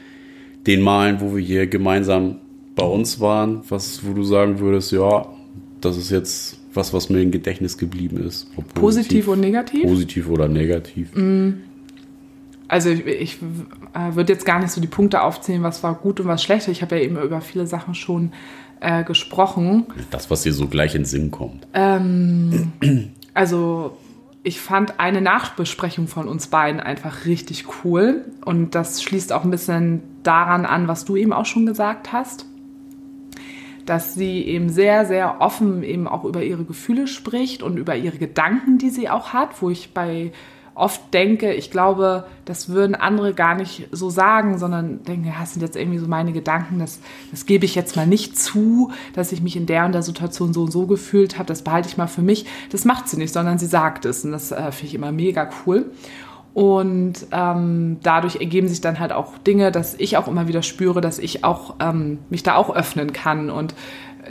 [0.67, 2.37] den Malen, wo wir hier gemeinsam
[2.75, 5.25] bei uns waren, was, wo du sagen würdest, ja,
[5.81, 8.53] das ist jetzt was, was mir im Gedächtnis geblieben ist.
[8.55, 9.83] Positiv, positiv, und negativ?
[9.83, 11.15] Positiv oder negativ.
[11.15, 11.53] Mm.
[12.67, 13.38] Also ich, ich
[13.93, 16.67] äh, würde jetzt gar nicht so die Punkte aufzählen, was war gut und was schlecht.
[16.67, 18.34] Ich habe ja eben über viele Sachen schon
[18.80, 19.86] äh, gesprochen.
[20.12, 21.67] Das, was dir so gleich in den Sinn kommt.
[21.73, 22.73] Ähm,
[23.34, 23.97] also
[24.43, 28.25] ich fand eine Nachbesprechung von uns beiden einfach richtig cool.
[28.45, 32.45] Und das schließt auch ein bisschen daran an, was du eben auch schon gesagt hast.
[33.86, 38.17] Dass sie eben sehr, sehr offen eben auch über ihre Gefühle spricht und über ihre
[38.17, 40.32] Gedanken, die sie auch hat, wo ich bei
[40.77, 45.53] oft denke, ich glaube, das würden andere gar nicht so sagen, sondern denken, ja, das
[45.53, 46.99] sind jetzt irgendwie so meine Gedanken, das,
[47.31, 50.53] das gebe ich jetzt mal nicht zu, dass ich mich in der und der Situation
[50.53, 52.45] so und so gefühlt habe, das behalte ich mal für mich.
[52.71, 55.49] Das macht sie nicht, sondern sie sagt es und das äh, finde ich immer mega
[55.65, 55.91] cool.
[56.53, 61.01] Und ähm, dadurch ergeben sich dann halt auch Dinge, dass ich auch immer wieder spüre,
[61.01, 63.75] dass ich auch ähm, mich da auch öffnen kann und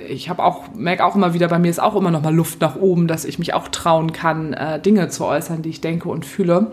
[0.09, 2.61] ich habe auch, merke auch immer wieder, bei mir ist auch immer noch mal Luft
[2.61, 6.09] nach oben, dass ich mich auch trauen kann, äh, Dinge zu äußern, die ich denke
[6.09, 6.73] und fühle.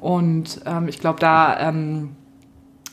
[0.00, 2.10] Und ähm, ich glaube, da ähm,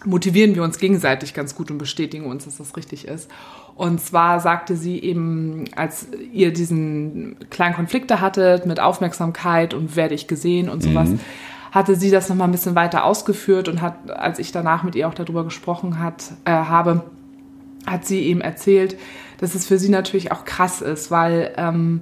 [0.06, 3.30] motivieren wir uns gegenseitig ganz gut und bestätigen uns, dass das richtig ist.
[3.76, 10.16] Und zwar sagte sie eben, als ihr diesen kleinen Konflikte hattet mit Aufmerksamkeit und werde
[10.16, 11.20] ich gesehen und sowas, mhm.
[11.72, 15.08] hatte sie das nochmal ein bisschen weiter ausgeführt und hat, als ich danach mit ihr
[15.08, 17.04] auch darüber gesprochen hat, äh, habe,
[17.86, 18.98] hat sie eben erzählt,
[19.40, 22.02] dass es für sie natürlich auch krass ist, weil ähm,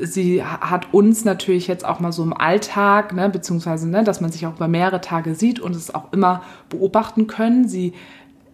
[0.00, 4.32] sie hat uns natürlich jetzt auch mal so im Alltag, ne, beziehungsweise, ne, dass man
[4.32, 7.68] sich auch über mehrere Tage sieht und es auch immer beobachten können.
[7.68, 7.92] Sie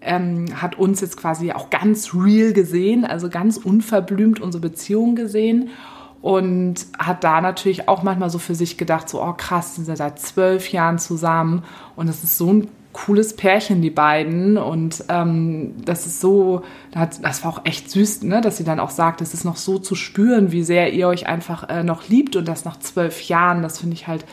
[0.01, 5.71] ähm, hat uns jetzt quasi auch ganz real gesehen, also ganz unverblümt unsere Beziehung gesehen
[6.23, 9.97] und hat da natürlich auch manchmal so für sich gedacht, so, oh krass, sind wir
[9.97, 11.63] seit zwölf Jahren zusammen
[11.95, 14.57] und das ist so ein cooles Pärchen, die beiden.
[14.57, 18.41] Und ähm, das ist so, das war auch echt süß, ne?
[18.41, 21.27] dass sie dann auch sagt, es ist noch so zu spüren, wie sehr ihr euch
[21.27, 23.63] einfach äh, noch liebt und das nach zwölf Jahren.
[23.63, 24.25] Das finde ich halt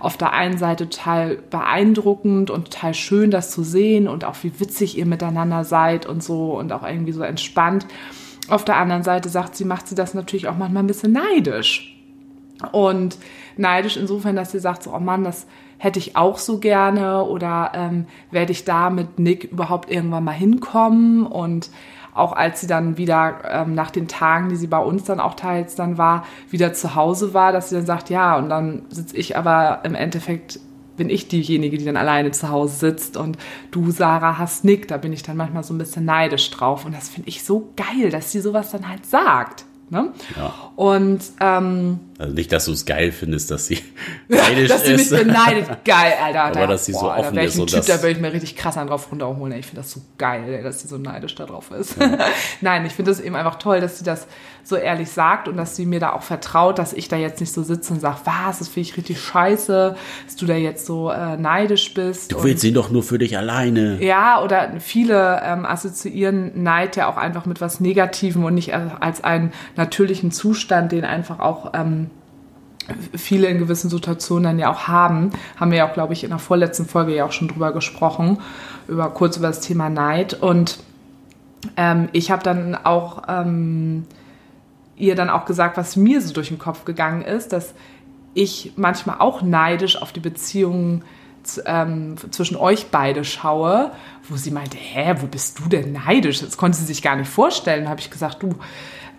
[0.00, 4.60] auf der einen Seite total beeindruckend und total schön, das zu sehen und auch wie
[4.60, 7.86] witzig ihr miteinander seid und so und auch irgendwie so entspannt.
[8.48, 11.96] Auf der anderen Seite sagt sie, macht sie das natürlich auch manchmal ein bisschen neidisch.
[12.72, 13.16] Und
[13.60, 15.46] neidisch insofern, dass sie sagt, so, oh Mann, das
[15.78, 20.32] hätte ich auch so gerne oder ähm, werde ich da mit Nick überhaupt irgendwann mal
[20.32, 21.70] hinkommen und
[22.12, 25.34] auch als sie dann wieder ähm, nach den Tagen, die sie bei uns dann auch
[25.34, 29.16] teils dann war, wieder zu Hause war, dass sie dann sagt, ja, und dann sitze
[29.16, 30.60] ich aber im Endeffekt
[31.00, 33.38] bin ich diejenige, die dann alleine zu Hause sitzt und
[33.70, 34.86] du, Sarah, hast Nick.
[34.86, 36.84] Da bin ich dann manchmal so ein bisschen neidisch drauf.
[36.84, 39.64] Und das finde ich so geil, dass sie sowas dann halt sagt.
[39.88, 40.12] Ne?
[40.36, 40.52] Ja.
[40.76, 43.78] Und ähm, also nicht, dass du es geil findest, dass sie
[44.28, 45.84] neidisch dass sie mich beneidet.
[45.86, 46.44] Geil, Alter.
[46.44, 47.58] Aber dass sie boah, so offen ist.
[47.58, 49.58] Und Typ, da würde ich mir richtig krass an drauf runterholen.
[49.58, 51.98] Ich finde das so geil, dass sie so neidisch da drauf ist.
[51.98, 52.18] Ja.
[52.60, 54.26] Nein, ich finde es eben einfach toll, dass sie das
[54.62, 57.54] so ehrlich sagt und dass sie mir da auch vertraut, dass ich da jetzt nicht
[57.54, 61.10] so sitze und sage, was, das finde ich richtig scheiße, dass du da jetzt so
[61.10, 62.32] äh, neidisch bist.
[62.32, 64.02] Du willst ihn doch nur für dich alleine.
[64.04, 69.24] Ja, oder viele ähm, assoziieren Neid ja auch einfach mit was Negativem und nicht als
[69.24, 72.09] einen natürlichen Zustand, den einfach auch ähm,
[73.14, 75.30] viele in gewissen Situationen dann ja auch haben.
[75.56, 78.38] Haben wir ja auch, glaube ich, in der vorletzten Folge ja auch schon drüber gesprochen,
[78.88, 80.34] über kurz über das Thema Neid.
[80.34, 80.78] Und
[81.76, 84.06] ähm, ich habe dann auch ähm,
[84.96, 87.74] ihr dann auch gesagt, was mir so durch den Kopf gegangen ist, dass
[88.34, 91.02] ich manchmal auch neidisch auf die Beziehungen
[91.64, 93.92] ähm, zwischen euch beide schaue,
[94.28, 96.40] wo sie meinte, hä, wo bist du denn neidisch?
[96.40, 97.84] Das konnte sie sich gar nicht vorstellen.
[97.84, 98.54] Da habe ich gesagt, du,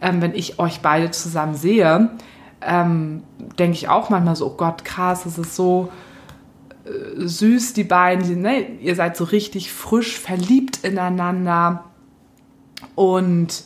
[0.02, 2.12] ähm, wenn ich euch beide zusammen sehe,
[2.62, 3.24] ähm,
[3.58, 5.91] denke ich auch manchmal so, oh Gott, krass, es ist so
[6.86, 11.86] äh, süß, die beiden, ne, ihr seid so richtig frisch verliebt ineinander.
[12.95, 13.63] Und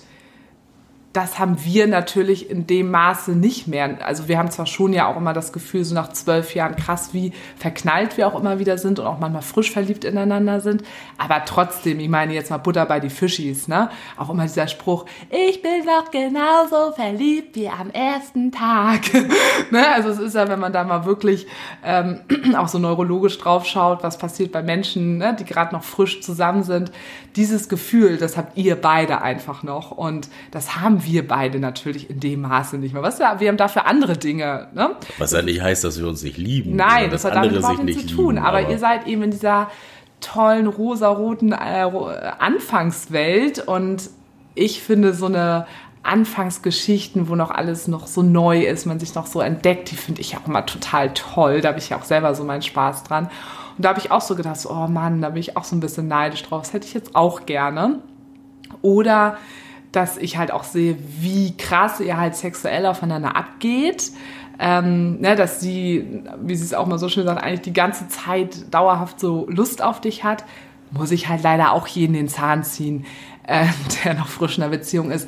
[1.15, 3.99] das haben wir natürlich in dem Maße nicht mehr.
[4.06, 7.13] Also wir haben zwar schon ja auch immer das Gefühl, so nach zwölf Jahren krass,
[7.13, 10.84] wie verknallt wir auch immer wieder sind und auch manchmal frisch verliebt ineinander sind.
[11.17, 13.89] Aber trotzdem, ich meine jetzt mal Butter bei die Fischis, ne?
[14.17, 19.01] Auch immer dieser Spruch, ich bin noch genauso verliebt wie am ersten Tag.
[19.71, 19.88] ne?
[19.93, 21.47] Also es ist ja, wenn man da mal wirklich
[21.82, 22.19] ähm,
[22.58, 25.34] auch so neurologisch drauf schaut, was passiert bei Menschen, ne?
[25.39, 26.91] die gerade noch frisch zusammen sind.
[27.38, 29.91] Dieses Gefühl, das habt ihr beide einfach noch.
[29.91, 33.03] Und das haben wir beide natürlich in dem Maße nicht mehr.
[33.03, 34.67] Was ja, wir haben dafür andere Dinge.
[34.73, 34.95] Ne?
[35.17, 36.75] Was ja nicht heißt, dass wir uns nicht lieben.
[36.75, 38.35] Nein, das hat damit überhaupt nichts zu tun.
[38.35, 39.69] Lieben, aber, aber, ihr seid eben in dieser
[40.21, 41.89] tollen rosaroten äh,
[42.39, 44.09] Anfangswelt und
[44.55, 45.67] ich finde so eine
[46.03, 50.21] Anfangsgeschichten, wo noch alles noch so neu ist, man sich noch so entdeckt, die finde
[50.21, 51.61] ich auch immer total toll.
[51.61, 53.25] Da habe ich ja auch selber so meinen Spaß dran.
[53.75, 55.79] Und da habe ich auch so gedacht, oh Mann, da bin ich auch so ein
[55.79, 56.61] bisschen neidisch drauf.
[56.61, 57.99] Das hätte ich jetzt auch gerne.
[58.81, 59.37] Oder
[59.95, 64.12] dass ich halt auch sehe, wie krass ihr halt sexuell aufeinander abgeht.
[64.58, 68.08] Ähm, ne, dass sie, wie sie es auch mal so schön sagt, eigentlich die ganze
[68.08, 70.45] Zeit dauerhaft so Lust auf dich hat,
[70.91, 73.05] muss ich halt leider auch jeden den Zahn ziehen,
[73.47, 73.65] äh,
[74.03, 75.27] der noch frisch in einer Beziehung ist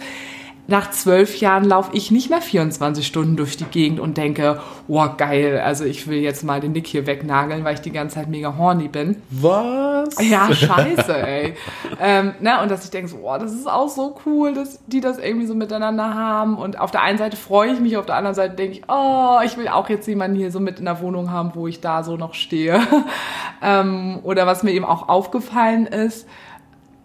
[0.67, 5.15] nach zwölf Jahren laufe ich nicht mehr 24 Stunden durch die Gegend und denke, wow,
[5.15, 8.27] geil, also ich will jetzt mal den Nick hier wegnageln, weil ich die ganze Zeit
[8.27, 9.21] mega horny bin.
[9.29, 10.15] Was?
[10.21, 11.53] Ja, scheiße, ey.
[12.01, 14.99] ähm, ne, und dass ich denke, so, oh, das ist auch so cool, dass die
[14.99, 16.57] das irgendwie so miteinander haben.
[16.57, 19.39] Und auf der einen Seite freue ich mich, auf der anderen Seite denke ich, oh,
[19.45, 22.03] ich will auch jetzt jemanden hier so mit in der Wohnung haben, wo ich da
[22.03, 22.81] so noch stehe.
[23.61, 26.27] ähm, oder was mir eben auch aufgefallen ist,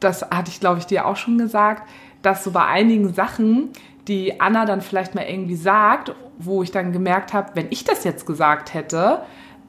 [0.00, 1.88] das hatte ich, glaube ich, dir auch schon gesagt,
[2.22, 3.70] dass so bei einigen Sachen,
[4.08, 8.04] die Anna dann vielleicht mal irgendwie sagt, wo ich dann gemerkt habe, wenn ich das
[8.04, 9.22] jetzt gesagt hätte,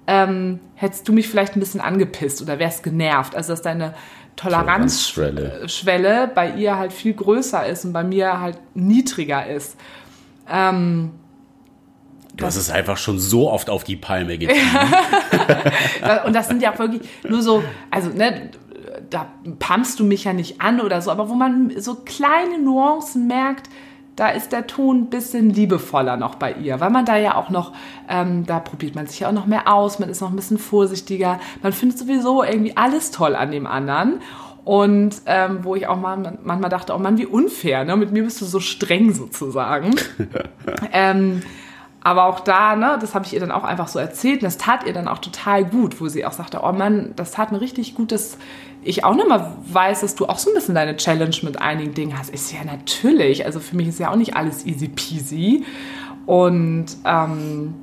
[0.07, 3.35] ähm, hättest du mich vielleicht ein bisschen angepisst oder wärst genervt.
[3.35, 3.93] Also dass deine
[4.35, 9.77] Toleranzschwelle Schwelle bei ihr halt viel größer ist und bei mir halt niedriger ist.
[10.49, 11.11] Ähm,
[12.35, 14.59] Du hast es einfach schon so oft auf die Palme getrieben.
[16.25, 18.49] und das sind ja wirklich nur so, also ne,
[19.09, 19.27] da
[19.59, 23.69] pumpst du mich ja nicht an oder so, aber wo man so kleine Nuancen merkt,
[24.15, 27.49] da ist der Ton ein bisschen liebevoller noch bei ihr, weil man da ja auch
[27.49, 27.73] noch,
[28.07, 30.59] ähm, da probiert man sich ja auch noch mehr aus, man ist noch ein bisschen
[30.59, 34.21] vorsichtiger, man findet sowieso irgendwie alles toll an dem anderen.
[34.65, 37.97] Und ähm, wo ich auch mal, manchmal dachte, oh Mann, wie unfair, ne?
[37.97, 39.93] mit mir bist du so streng sozusagen.
[40.93, 41.41] ähm,
[42.03, 44.57] aber auch da, ne, das habe ich ihr dann auch einfach so erzählt und das
[44.57, 47.61] tat ihr dann auch total gut, wo sie auch sagte, oh Mann, das tat mir
[47.61, 48.37] richtig gut, dass
[48.81, 52.17] ich auch nochmal weiß, dass du auch so ein bisschen deine Challenge mit einigen Dingen
[52.17, 52.29] hast.
[52.29, 55.63] Ist ja natürlich, also für mich ist ja auch nicht alles easy peasy.
[56.25, 57.73] Und ähm,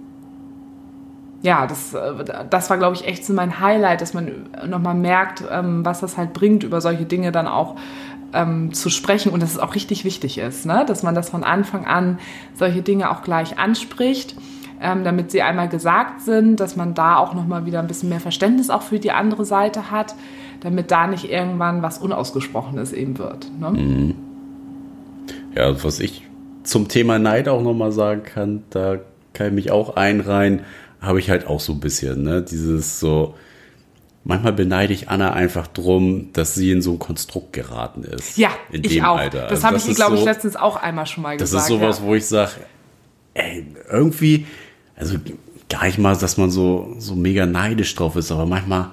[1.42, 1.96] ja, das,
[2.50, 6.18] das war, glaube ich, echt so mein Highlight, dass man nochmal merkt, ähm, was das
[6.18, 7.76] halt bringt, über solche Dinge dann auch
[8.32, 10.84] ähm, zu sprechen und dass es auch richtig wichtig ist, ne?
[10.86, 12.18] dass man das von Anfang an
[12.54, 14.36] solche Dinge auch gleich anspricht,
[14.80, 18.20] ähm, damit sie einmal gesagt sind, dass man da auch nochmal wieder ein bisschen mehr
[18.20, 20.14] Verständnis auch für die andere Seite hat,
[20.60, 23.50] damit da nicht irgendwann was Unausgesprochenes eben wird.
[23.58, 23.70] Ne?
[23.70, 24.14] Mhm.
[25.54, 26.26] Ja, was ich
[26.62, 28.98] zum Thema Neid auch nochmal sagen kann, da
[29.32, 30.60] kann ich mich auch einreihen
[31.00, 32.42] habe ich halt auch so ein bisschen, ne?
[32.42, 33.34] Dieses so,
[34.24, 38.36] manchmal beneide ich Anna einfach drum, dass sie in so ein Konstrukt geraten ist.
[38.36, 39.16] Ja, ich auch.
[39.16, 39.42] Alter.
[39.42, 41.70] Das also habe ich ihr, glaube so, ich, letztens auch einmal schon mal das gesagt.
[41.70, 42.04] Das ist sowas, ja.
[42.04, 42.52] wo ich sage,
[43.34, 44.46] ey, irgendwie,
[44.96, 45.16] also
[45.68, 48.90] gar nicht mal, dass man so, so mega neidisch drauf ist, aber manchmal,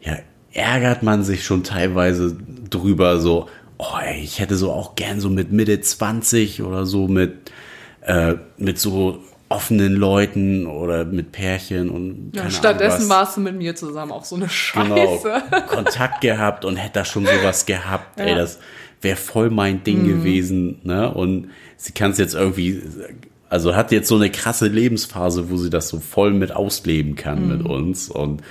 [0.00, 0.16] ja,
[0.52, 2.36] ärgert man sich schon teilweise
[2.70, 3.48] drüber, so,
[3.78, 7.52] oh, ey, ich hätte so auch gern so mit Mitte 20 oder so mit,
[8.00, 13.76] äh, mit so offenen Leuten oder mit Pärchen und ja, stattdessen warst du mit mir
[13.76, 15.42] zusammen auch so eine Scheiße.
[15.50, 18.18] Genau, Kontakt gehabt und hätte da schon sowas gehabt.
[18.18, 18.26] Ja.
[18.26, 18.58] Ey, das
[19.02, 20.08] wäre voll mein Ding mhm.
[20.08, 20.80] gewesen.
[20.82, 21.12] Ne?
[21.12, 22.82] Und sie kann es jetzt irgendwie,
[23.48, 27.42] also hat jetzt so eine krasse Lebensphase, wo sie das so voll mit ausleben kann
[27.42, 27.48] mhm.
[27.48, 28.08] mit uns.
[28.08, 28.42] Und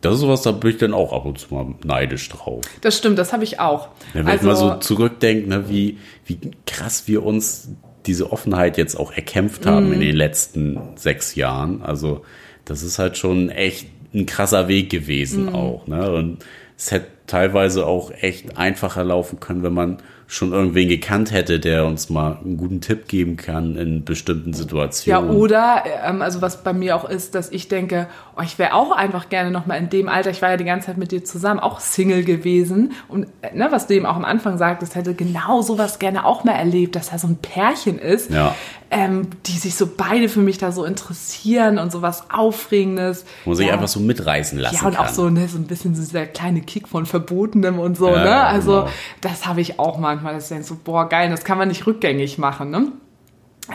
[0.00, 2.62] das ist sowas, da bin ich dann auch ab und zu mal neidisch drauf.
[2.80, 3.90] Das stimmt, das habe ich auch.
[4.12, 7.68] Wenn also, ich mal so zurückdenke, ne, wie, wie krass wir uns
[8.06, 9.92] diese Offenheit jetzt auch erkämpft haben mm.
[9.92, 10.02] in mhm.
[10.02, 11.82] den letzten sechs Jahren.
[11.82, 12.22] Also
[12.64, 15.54] das ist halt schon echt ein krasser Weg gewesen mm.
[15.54, 15.86] auch.
[15.86, 16.10] Ne?
[16.12, 16.44] Und
[16.76, 19.98] es hätte teilweise auch echt einfacher laufen können, wenn man
[20.32, 25.28] schon irgendwen gekannt hätte, der uns mal einen guten Tipp geben kann in bestimmten Situationen.
[25.28, 28.72] Ja, oder, ähm, also was bei mir auch ist, dass ich denke, oh, ich wäre
[28.72, 31.12] auch einfach gerne noch mal in dem Alter, ich war ja die ganze Zeit mit
[31.12, 32.92] dir zusammen, auch Single gewesen.
[33.08, 36.52] Und ne, was du eben auch am Anfang sagtest, hätte genau sowas gerne auch mal
[36.52, 38.54] erlebt, dass da so ein Pärchen ist, ja.
[38.90, 43.26] ähm, die sich so beide für mich da so interessieren und so was Aufregendes.
[43.44, 43.74] Wo sich ja.
[43.74, 45.06] einfach so mitreißen lassen Ja, und kann.
[45.06, 48.24] auch so, ne, so ein bisschen so dieser kleine Kick von Verbotenem und so, ja,
[48.24, 48.44] ne?
[48.44, 48.90] Also, genau.
[49.20, 51.86] das habe ich auch manchmal dass ich denke so, boah, geil, das kann man nicht
[51.86, 52.88] rückgängig machen, ne?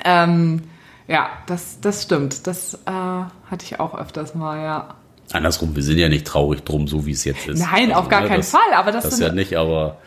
[0.03, 0.63] Ähm,
[1.07, 2.47] ja, das, das stimmt.
[2.47, 4.95] Das äh, hatte ich auch öfters mal, ja.
[5.31, 7.59] Andersrum, wir sind ja nicht traurig drum, so wie es jetzt ist.
[7.59, 8.73] Nein, also, auf gar ne, keinen das, Fall.
[8.75, 9.97] Aber das, das ist ja nicht, aber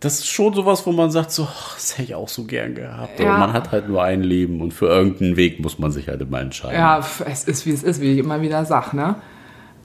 [0.00, 3.18] das ist schon sowas, wo man sagt, so, das hätte ich auch so gern gehabt.
[3.18, 3.30] Ja.
[3.30, 6.20] Aber man hat halt nur ein Leben und für irgendeinen Weg muss man sich halt
[6.20, 6.78] immer entscheiden.
[6.78, 9.16] Ja, es ist wie es ist, wie ich immer wieder sage, ne?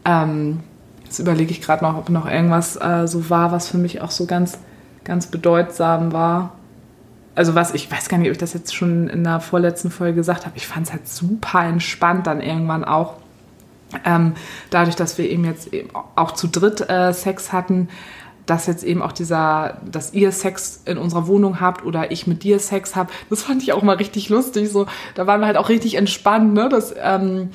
[0.04, 0.62] Ähm,
[1.12, 4.12] jetzt überlege ich gerade noch, ob noch irgendwas äh, so war, was für mich auch
[4.12, 4.58] so ganz
[5.04, 6.54] ganz bedeutsam war.
[7.36, 10.15] Also was, ich weiß gar nicht, ob ich das jetzt schon in der vorletzten Folge
[10.15, 13.15] gesagt habe, ich fand es halt super entspannt dann irgendwann auch.
[14.06, 14.34] Ähm,
[14.69, 17.89] dadurch, dass wir eben jetzt eben auch zu dritt äh, Sex hatten,
[18.45, 22.43] dass jetzt eben auch dieser, dass ihr Sex in unserer Wohnung habt oder ich mit
[22.43, 24.69] dir Sex habe, das fand ich auch mal richtig lustig.
[24.69, 26.69] So, da waren wir halt auch richtig entspannt, ne?
[26.69, 27.50] Dass, ähm,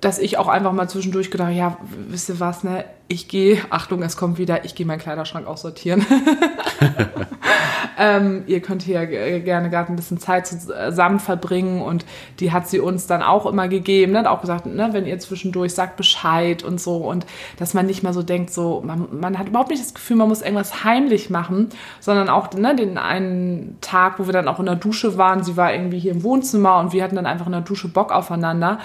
[0.00, 1.76] dass ich auch einfach mal zwischendurch gedacht, ja,
[2.08, 2.84] wisst ihr was, ne?
[3.06, 6.06] Ich gehe, Achtung, es kommt wieder, ich gehe meinen Kleiderschrank aussortieren.
[7.98, 9.04] ähm, ihr könnt hier
[9.40, 12.06] gerne gerade ein bisschen Zeit zusammen verbringen und
[12.38, 14.20] die hat sie uns dann auch immer gegeben, ne?
[14.20, 17.26] hat auch gesagt, ne, wenn ihr zwischendurch sagt Bescheid und so und
[17.58, 20.28] dass man nicht mal so denkt, so, man, man hat überhaupt nicht das Gefühl, man
[20.28, 24.66] muss irgendwas heimlich machen, sondern auch ne, den einen Tag, wo wir dann auch in
[24.66, 27.52] der Dusche waren, sie war irgendwie hier im Wohnzimmer und wir hatten dann einfach in
[27.52, 28.78] der Dusche Bock aufeinander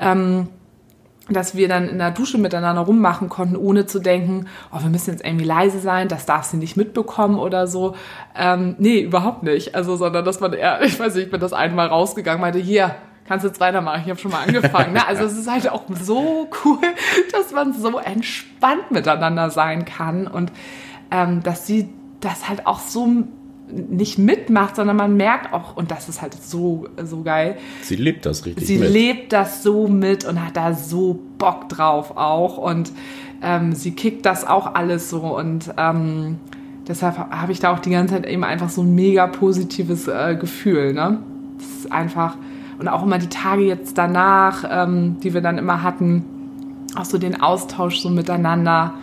[0.00, 0.48] ähm,
[1.28, 5.10] dass wir dann in der Dusche miteinander rummachen konnten, ohne zu denken, oh, wir müssen
[5.10, 7.96] jetzt irgendwie leise sein, das darf sie nicht mitbekommen oder so.
[8.36, 9.74] Ähm, nee, überhaupt nicht.
[9.74, 12.94] Also, sondern dass man eher, ich weiß nicht, ich bin das einmal rausgegangen, meinte, hier,
[13.26, 14.92] kannst du jetzt weitermachen, ich habe schon mal angefangen.
[14.92, 15.06] Ne?
[15.06, 16.78] Also es ist halt auch so cool,
[17.32, 20.52] dass man so entspannt miteinander sein kann und
[21.10, 21.88] ähm, dass sie
[22.20, 23.24] das halt auch so
[23.68, 27.56] nicht mitmacht, sondern man merkt auch, und das ist halt so, so geil.
[27.82, 28.88] Sie lebt das richtig sie mit.
[28.88, 32.58] Sie lebt das so mit und hat da so Bock drauf auch.
[32.58, 32.92] Und
[33.42, 35.20] ähm, sie kickt das auch alles so.
[35.20, 36.38] Und ähm,
[36.86, 40.36] deshalb habe ich da auch die ganze Zeit eben einfach so ein mega positives äh,
[40.38, 40.92] Gefühl.
[40.92, 41.18] Ne?
[41.58, 42.36] Das ist einfach,
[42.78, 46.24] und auch immer die Tage jetzt danach, ähm, die wir dann immer hatten,
[46.94, 48.94] auch so den Austausch so miteinander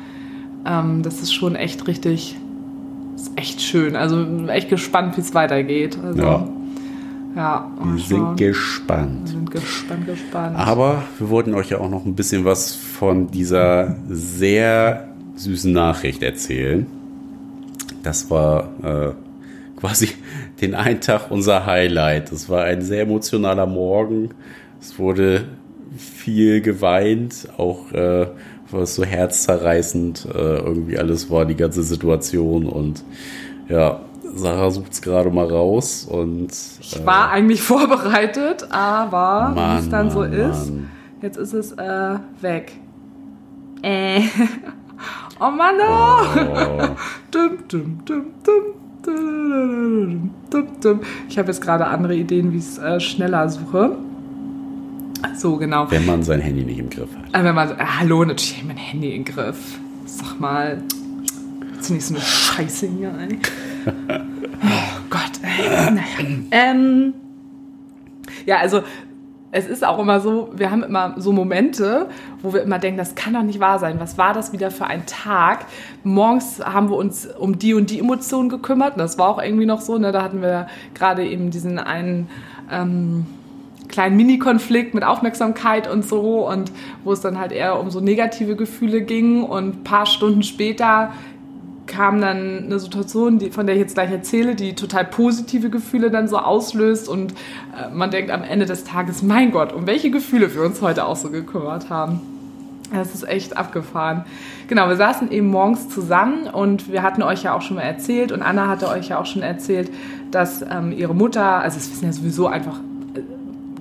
[0.65, 2.37] ähm, das ist schon echt richtig,
[3.15, 3.95] ist echt schön.
[3.95, 5.97] Also echt gespannt, wie es weitergeht.
[6.03, 6.47] Also, Ja.
[7.35, 8.35] ja Wir sind schauen.
[8.35, 9.21] gespannt.
[9.23, 10.57] Wir sind gespannt, gespannt.
[10.57, 16.21] Aber wir wollten euch ja auch noch ein bisschen was von dieser sehr süßen Nachricht
[16.23, 16.85] erzählen.
[18.03, 19.11] Das war äh,
[19.79, 20.09] quasi
[20.61, 22.31] den einen Tag unser Highlight.
[22.31, 24.29] Das war ein sehr emotionaler Morgen.
[24.81, 25.45] Es wurde
[25.97, 28.27] viel geweint, auch äh,
[28.73, 32.65] was so herzzerreißend äh, irgendwie alles war, die ganze Situation.
[32.65, 33.03] Und
[33.69, 34.01] ja,
[34.35, 39.89] Sarah sucht es gerade mal raus und Ich war eigentlich vorbereitet, aber wie Mann, es
[39.89, 40.89] dann so Mann, ist, Mann.
[41.21, 42.73] jetzt ist es äh, weg.
[43.81, 44.21] Äh.
[45.39, 46.39] Oh Mann, oh.
[46.39, 46.95] Oh.
[47.31, 48.63] Dum, dum, dum, dum,
[49.03, 51.01] dum, dum, dum.
[51.27, 53.97] Ich habe jetzt gerade andere Ideen, wie ich es äh, schneller suche.
[55.35, 55.89] So, genau.
[55.89, 57.25] wenn man sein Handy nicht im Griff hat.
[57.33, 59.79] Aber wenn man, äh, hallo, natürlich habe ich mein Handy im Griff.
[60.05, 60.81] Sag mal,
[61.75, 63.39] jetzt nicht so eine Scheiße hier, ey.
[64.65, 65.91] Oh Gott, ey.
[65.91, 66.39] Naja.
[66.51, 67.13] Ähm,
[68.45, 68.83] ja, also
[69.51, 72.07] es ist auch immer so, wir haben immer so Momente,
[72.41, 73.99] wo wir immer denken, das kann doch nicht wahr sein.
[73.99, 75.65] Was war das wieder für ein Tag?
[76.03, 78.93] Morgens haben wir uns um die und die Emotionen gekümmert.
[78.93, 79.97] Und das war auch irgendwie noch so.
[79.97, 80.11] Ne?
[80.11, 82.29] Da hatten wir gerade eben diesen einen
[82.71, 83.27] ähm,
[83.93, 86.49] kleinen Mini-Konflikt mit Aufmerksamkeit und so.
[86.49, 86.71] Und
[87.03, 89.43] wo es dann halt eher um so negative Gefühle ging.
[89.43, 91.13] Und ein paar Stunden später
[91.85, 96.09] kam dann eine Situation, die, von der ich jetzt gleich erzähle, die total positive Gefühle
[96.09, 100.09] dann so auslöst und äh, man denkt am Ende des Tages, mein Gott, um welche
[100.09, 102.21] Gefühle wir uns heute auch so gekümmert haben.
[102.93, 104.23] Das ist echt abgefahren.
[104.67, 108.31] Genau, wir saßen eben morgens zusammen und wir hatten euch ja auch schon mal erzählt
[108.31, 109.91] und Anna hatte euch ja auch schon erzählt,
[110.31, 112.79] dass ähm, ihre Mutter, also es wissen ja sowieso einfach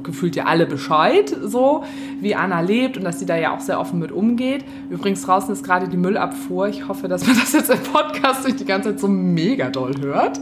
[0.03, 1.85] gefühlt ja alle Bescheid, so
[2.21, 4.65] wie Anna lebt und dass sie da ja auch sehr offen mit umgeht.
[4.91, 6.69] Übrigens draußen ist gerade die Müllabfuhr.
[6.69, 9.95] Ich hoffe, dass man das jetzt im Podcast nicht die ganze Zeit so mega doll
[10.01, 10.41] hört.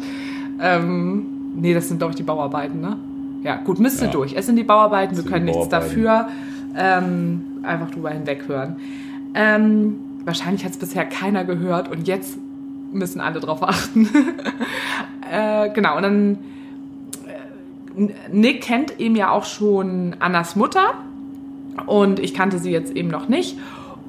[0.61, 2.97] Ähm, nee, das sind glaube ich die Bauarbeiten, ne?
[3.43, 4.11] Ja, gut, müsste Ja.
[4.11, 4.35] durch.
[4.35, 6.29] Es sind die Bauarbeiten, wir können nichts dafür.
[6.77, 8.77] Ähm, einfach drüber hinweg hören.
[9.35, 12.39] Ähm, wahrscheinlich hat es bisher keiner gehört und jetzt
[12.93, 14.09] müssen alle drauf achten.
[15.33, 16.39] äh, genau, und dann
[18.31, 20.95] Nick kennt eben ja auch schon Annas Mutter
[21.87, 23.57] und ich kannte sie jetzt eben noch nicht.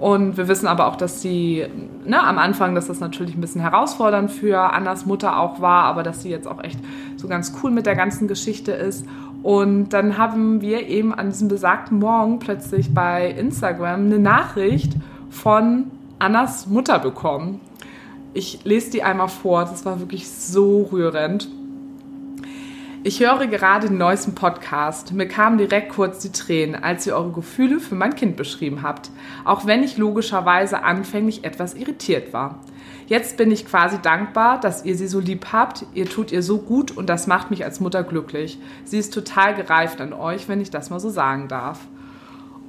[0.01, 1.63] Und wir wissen aber auch, dass sie
[2.05, 6.01] ne, am Anfang, dass das natürlich ein bisschen herausfordernd für Annas Mutter auch war, aber
[6.01, 6.79] dass sie jetzt auch echt
[7.17, 9.05] so ganz cool mit der ganzen Geschichte ist.
[9.43, 14.93] Und dann haben wir eben an diesem besagten Morgen plötzlich bei Instagram eine Nachricht
[15.29, 17.59] von Annas Mutter bekommen.
[18.34, 21.47] Ich lese die einmal vor, das war wirklich so rührend.
[23.04, 25.12] Ich höre gerade den neuesten Podcast.
[25.12, 29.10] Mir kamen direkt kurz die Tränen, als ihr eure Gefühle für mein Kind beschrieben habt,
[29.43, 32.60] auch wenn ich logischerweise anfänglich etwas irritiert war.
[33.08, 35.84] Jetzt bin ich quasi dankbar, dass ihr sie so lieb habt.
[35.95, 38.60] Ihr tut ihr so gut und das macht mich als Mutter glücklich.
[38.84, 41.80] Sie ist total gereift an euch, wenn ich das mal so sagen darf.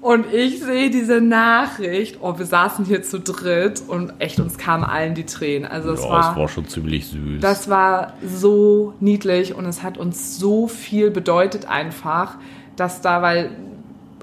[0.03, 2.18] Und ich sehe diese Nachricht.
[2.20, 5.64] Oh, wir saßen hier zu dritt und echt, uns kamen allen die Tränen.
[5.70, 7.40] Also es Ja, war es war schon ziemlich süß.
[7.40, 12.34] das war so niedlich und es hat uns so viel bedeutet einfach,
[12.74, 13.50] dass da, weil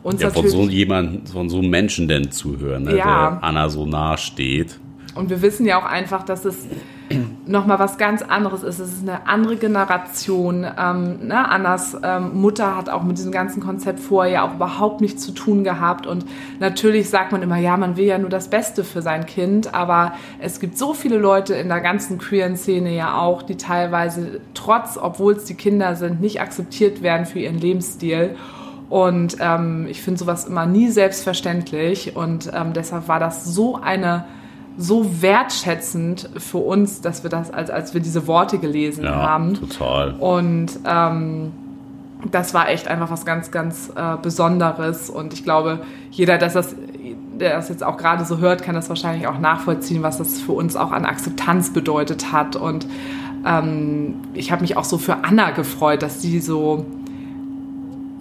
[0.04, 3.32] uns ja, von so jemand, von so einem Menschen denn zuhören, ne, Ja.
[3.32, 4.78] der Anna so nahe steht.
[5.20, 6.66] Und wir wissen ja auch einfach, dass es
[7.46, 8.80] nochmal was ganz anderes ist.
[8.80, 10.66] Es ist eine andere Generation.
[10.78, 11.50] Ähm, ne?
[11.50, 15.34] Annas ähm, Mutter hat auch mit diesem ganzen Konzept vorher ja auch überhaupt nichts zu
[15.34, 16.08] tun gehabt.
[16.08, 16.26] Und
[16.60, 19.74] natürlich sagt man immer, ja, man will ja nur das Beste für sein Kind.
[19.74, 24.40] Aber es gibt so viele Leute in der ganzen queeren Szene ja auch, die teilweise
[24.54, 28.38] trotz, obwohl es die Kinder sind, nicht akzeptiert werden für ihren Lebensstil.
[28.90, 32.16] Und ähm, ich finde sowas immer nie selbstverständlich.
[32.16, 34.24] Und ähm, deshalb war das so eine
[34.82, 39.54] so wertschätzend für uns, dass wir das, als, als wir diese Worte gelesen Ja, haben.
[39.56, 40.14] total.
[40.14, 41.52] Und ähm,
[42.32, 45.10] das war echt einfach was ganz, ganz äh, Besonderes.
[45.10, 46.76] Und ich glaube, jeder, der das,
[47.38, 50.54] der das jetzt auch gerade so hört, kann das wahrscheinlich auch nachvollziehen, was das für
[50.54, 52.56] uns auch an Akzeptanz bedeutet hat.
[52.56, 52.88] Und
[53.46, 56.86] ähm, ich habe mich auch so für Anna gefreut, dass sie so,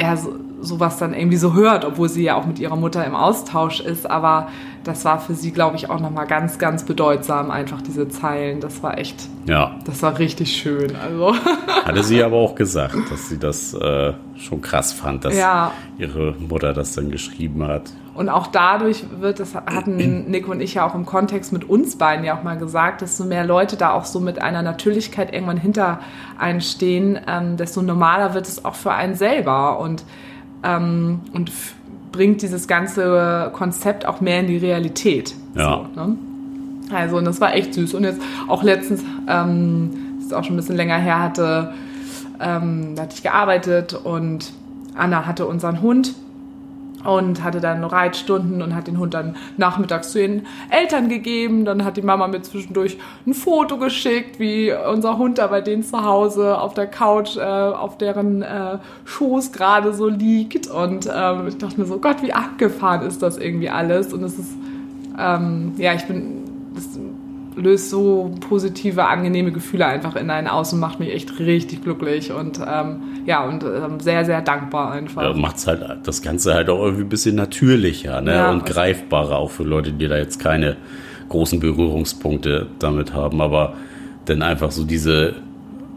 [0.01, 3.15] ja, so, sowas dann irgendwie so hört, obwohl sie ja auch mit ihrer Mutter im
[3.15, 4.11] Austausch ist.
[4.11, 4.49] Aber
[4.85, 8.61] das war für sie, glaube ich, auch nochmal ganz, ganz bedeutsam, einfach diese Zeilen.
[8.61, 10.97] Das war echt, Ja, das war richtig schön.
[10.97, 11.35] Also.
[11.85, 15.73] hatte sie aber auch gesagt, dass sie das äh, schon krass fand, dass Ja.
[15.99, 17.91] ihre Mutter das dann geschrieben hat.
[18.15, 19.95] Und auch dadurch wird, das hatten
[20.29, 23.25] Nick und ich ja auch im Kontext mit uns beiden ja auch mal gesagt, desto
[23.25, 26.01] mehr Leute da auch so mit einer Natürlichkeit irgendwann hinter
[26.37, 30.03] einen stehen, ähm, desto normaler wird es auch für einen selber und,
[30.63, 31.53] ähm, und
[32.13, 35.35] bringt dieses ganze Konzept auch mehr in die Realität.
[35.55, 35.87] Ja.
[35.95, 36.17] So, ne?
[36.91, 37.95] Also, und das war echt süß.
[37.95, 41.75] Und jetzt auch letztens, ähm, das ist auch schon ein bisschen länger her, hatte,
[42.41, 44.53] ähm, da hatte ich gearbeitet und
[44.95, 46.15] Anna hatte unseren Hund
[47.09, 51.65] und hatte dann Reitstunden und hat den Hund dann nachmittags zu den Eltern gegeben.
[51.65, 55.83] Dann hat die Mama mir zwischendurch ein Foto geschickt, wie unser Hund da bei denen
[55.83, 60.67] zu Hause auf der Couch, äh, auf deren äh, Schoß gerade so liegt.
[60.67, 64.13] Und äh, ich dachte mir so, Gott, wie abgefahren ist das irgendwie alles.
[64.13, 64.53] Und es ist,
[65.19, 66.45] ähm, ja, ich bin,
[66.75, 66.89] das
[67.59, 72.33] löst so positive, angenehme Gefühle einfach in einen aus und macht mich echt richtig glücklich
[72.33, 75.23] und ähm, ja, und ähm, sehr, sehr dankbar einfach.
[75.23, 78.35] Ja, macht halt das Ganze halt auch irgendwie ein bisschen natürlicher ne?
[78.35, 80.77] Ja, und greifbarer, auch für Leute, die da jetzt keine
[81.29, 83.75] großen Berührungspunkte damit haben, aber
[84.25, 85.35] dann einfach so diese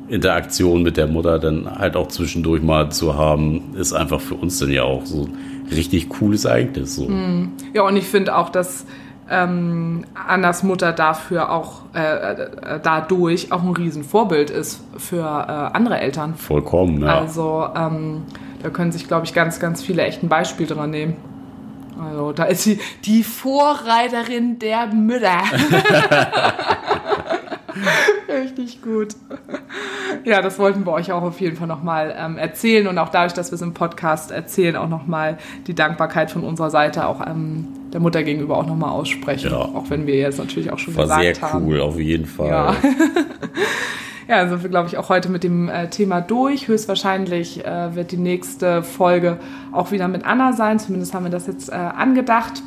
[0.10, 4.60] Interaktion mit der Mutter dann halt auch zwischendurch mal zu haben, ist einfach für uns
[4.60, 6.96] dann ja auch so ein richtig cooles Ereignis.
[6.96, 7.08] So.
[7.08, 7.54] Hm.
[7.74, 8.86] Ja, und ich finde auch, dass
[9.30, 16.00] ähm, Annas Mutter dafür auch äh, äh, dadurch auch ein Riesenvorbild ist für äh, andere
[16.00, 16.36] Eltern.
[16.36, 17.20] Vollkommen, ja.
[17.20, 18.24] Also ähm,
[18.62, 21.16] da können sich, glaube ich, ganz, ganz viele echt ein Beispiel dran nehmen.
[22.00, 25.38] Also da ist sie die Vorreiterin der Mütter.
[28.30, 29.16] Richtig gut.
[30.24, 33.34] Ja, das wollten wir euch auch auf jeden Fall nochmal ähm, erzählen und auch dadurch,
[33.34, 37.68] dass wir es im Podcast erzählen, auch nochmal die Dankbarkeit von unserer Seite auch ähm,
[37.94, 39.52] der Mutter gegenüber auch nochmal aussprechen.
[39.52, 39.58] Ja.
[39.58, 41.54] Auch wenn wir jetzt natürlich auch schon War gesagt haben.
[41.54, 42.50] War sehr cool, auf jeden Fall.
[42.50, 42.76] Ja.
[44.28, 46.68] ja, also wir glaube ich auch heute mit dem äh, Thema durch.
[46.68, 49.40] Höchstwahrscheinlich äh, wird die nächste Folge
[49.72, 50.80] auch wieder mit Anna sein.
[50.80, 52.64] Zumindest haben wir das jetzt äh, angedacht.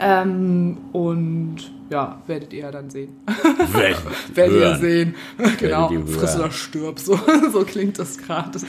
[0.00, 1.56] Ähm, und
[1.90, 3.16] ja, werdet ihr ja dann sehen.
[3.72, 4.02] Werdet,
[4.34, 5.14] werdet ihr sehen.
[5.58, 6.98] genau, friss oder stirb.
[6.98, 7.18] So,
[7.50, 8.58] so klingt das gerade.
[8.58, 8.66] So.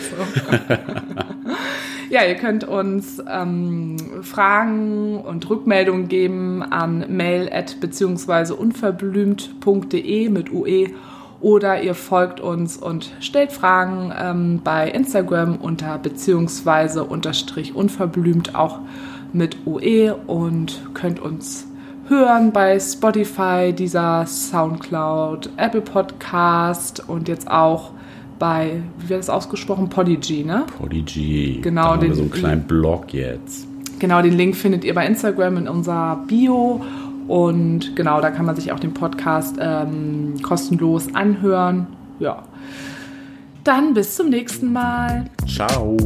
[2.10, 10.52] Ja, ihr könnt uns ähm, Fragen und Rückmeldungen geben an mail at beziehungsweise unverblümt.de mit
[10.52, 10.88] UE
[11.42, 18.80] oder ihr folgt uns und stellt Fragen ähm, bei Instagram unter beziehungsweise unterstrich unverblümt auch
[19.32, 21.68] mit UE und könnt uns
[22.10, 27.92] hören bei Spotify, dieser Soundcloud, Apple Podcast und jetzt auch
[28.40, 29.90] bei, wie wird das ausgesprochen?
[29.90, 30.66] Podigy, ne?
[30.78, 31.60] Podigy.
[31.62, 31.84] Genau.
[31.84, 33.68] Da haben den, wir so einen kleinen Blog jetzt.
[34.00, 36.82] Genau, den Link findet ihr bei Instagram in unserer Bio.
[37.28, 41.88] Und genau, da kann man sich auch den Podcast ähm, kostenlos anhören.
[42.20, 42.44] Ja.
[43.64, 45.26] Dann bis zum nächsten Mal.
[45.46, 45.98] Ciao.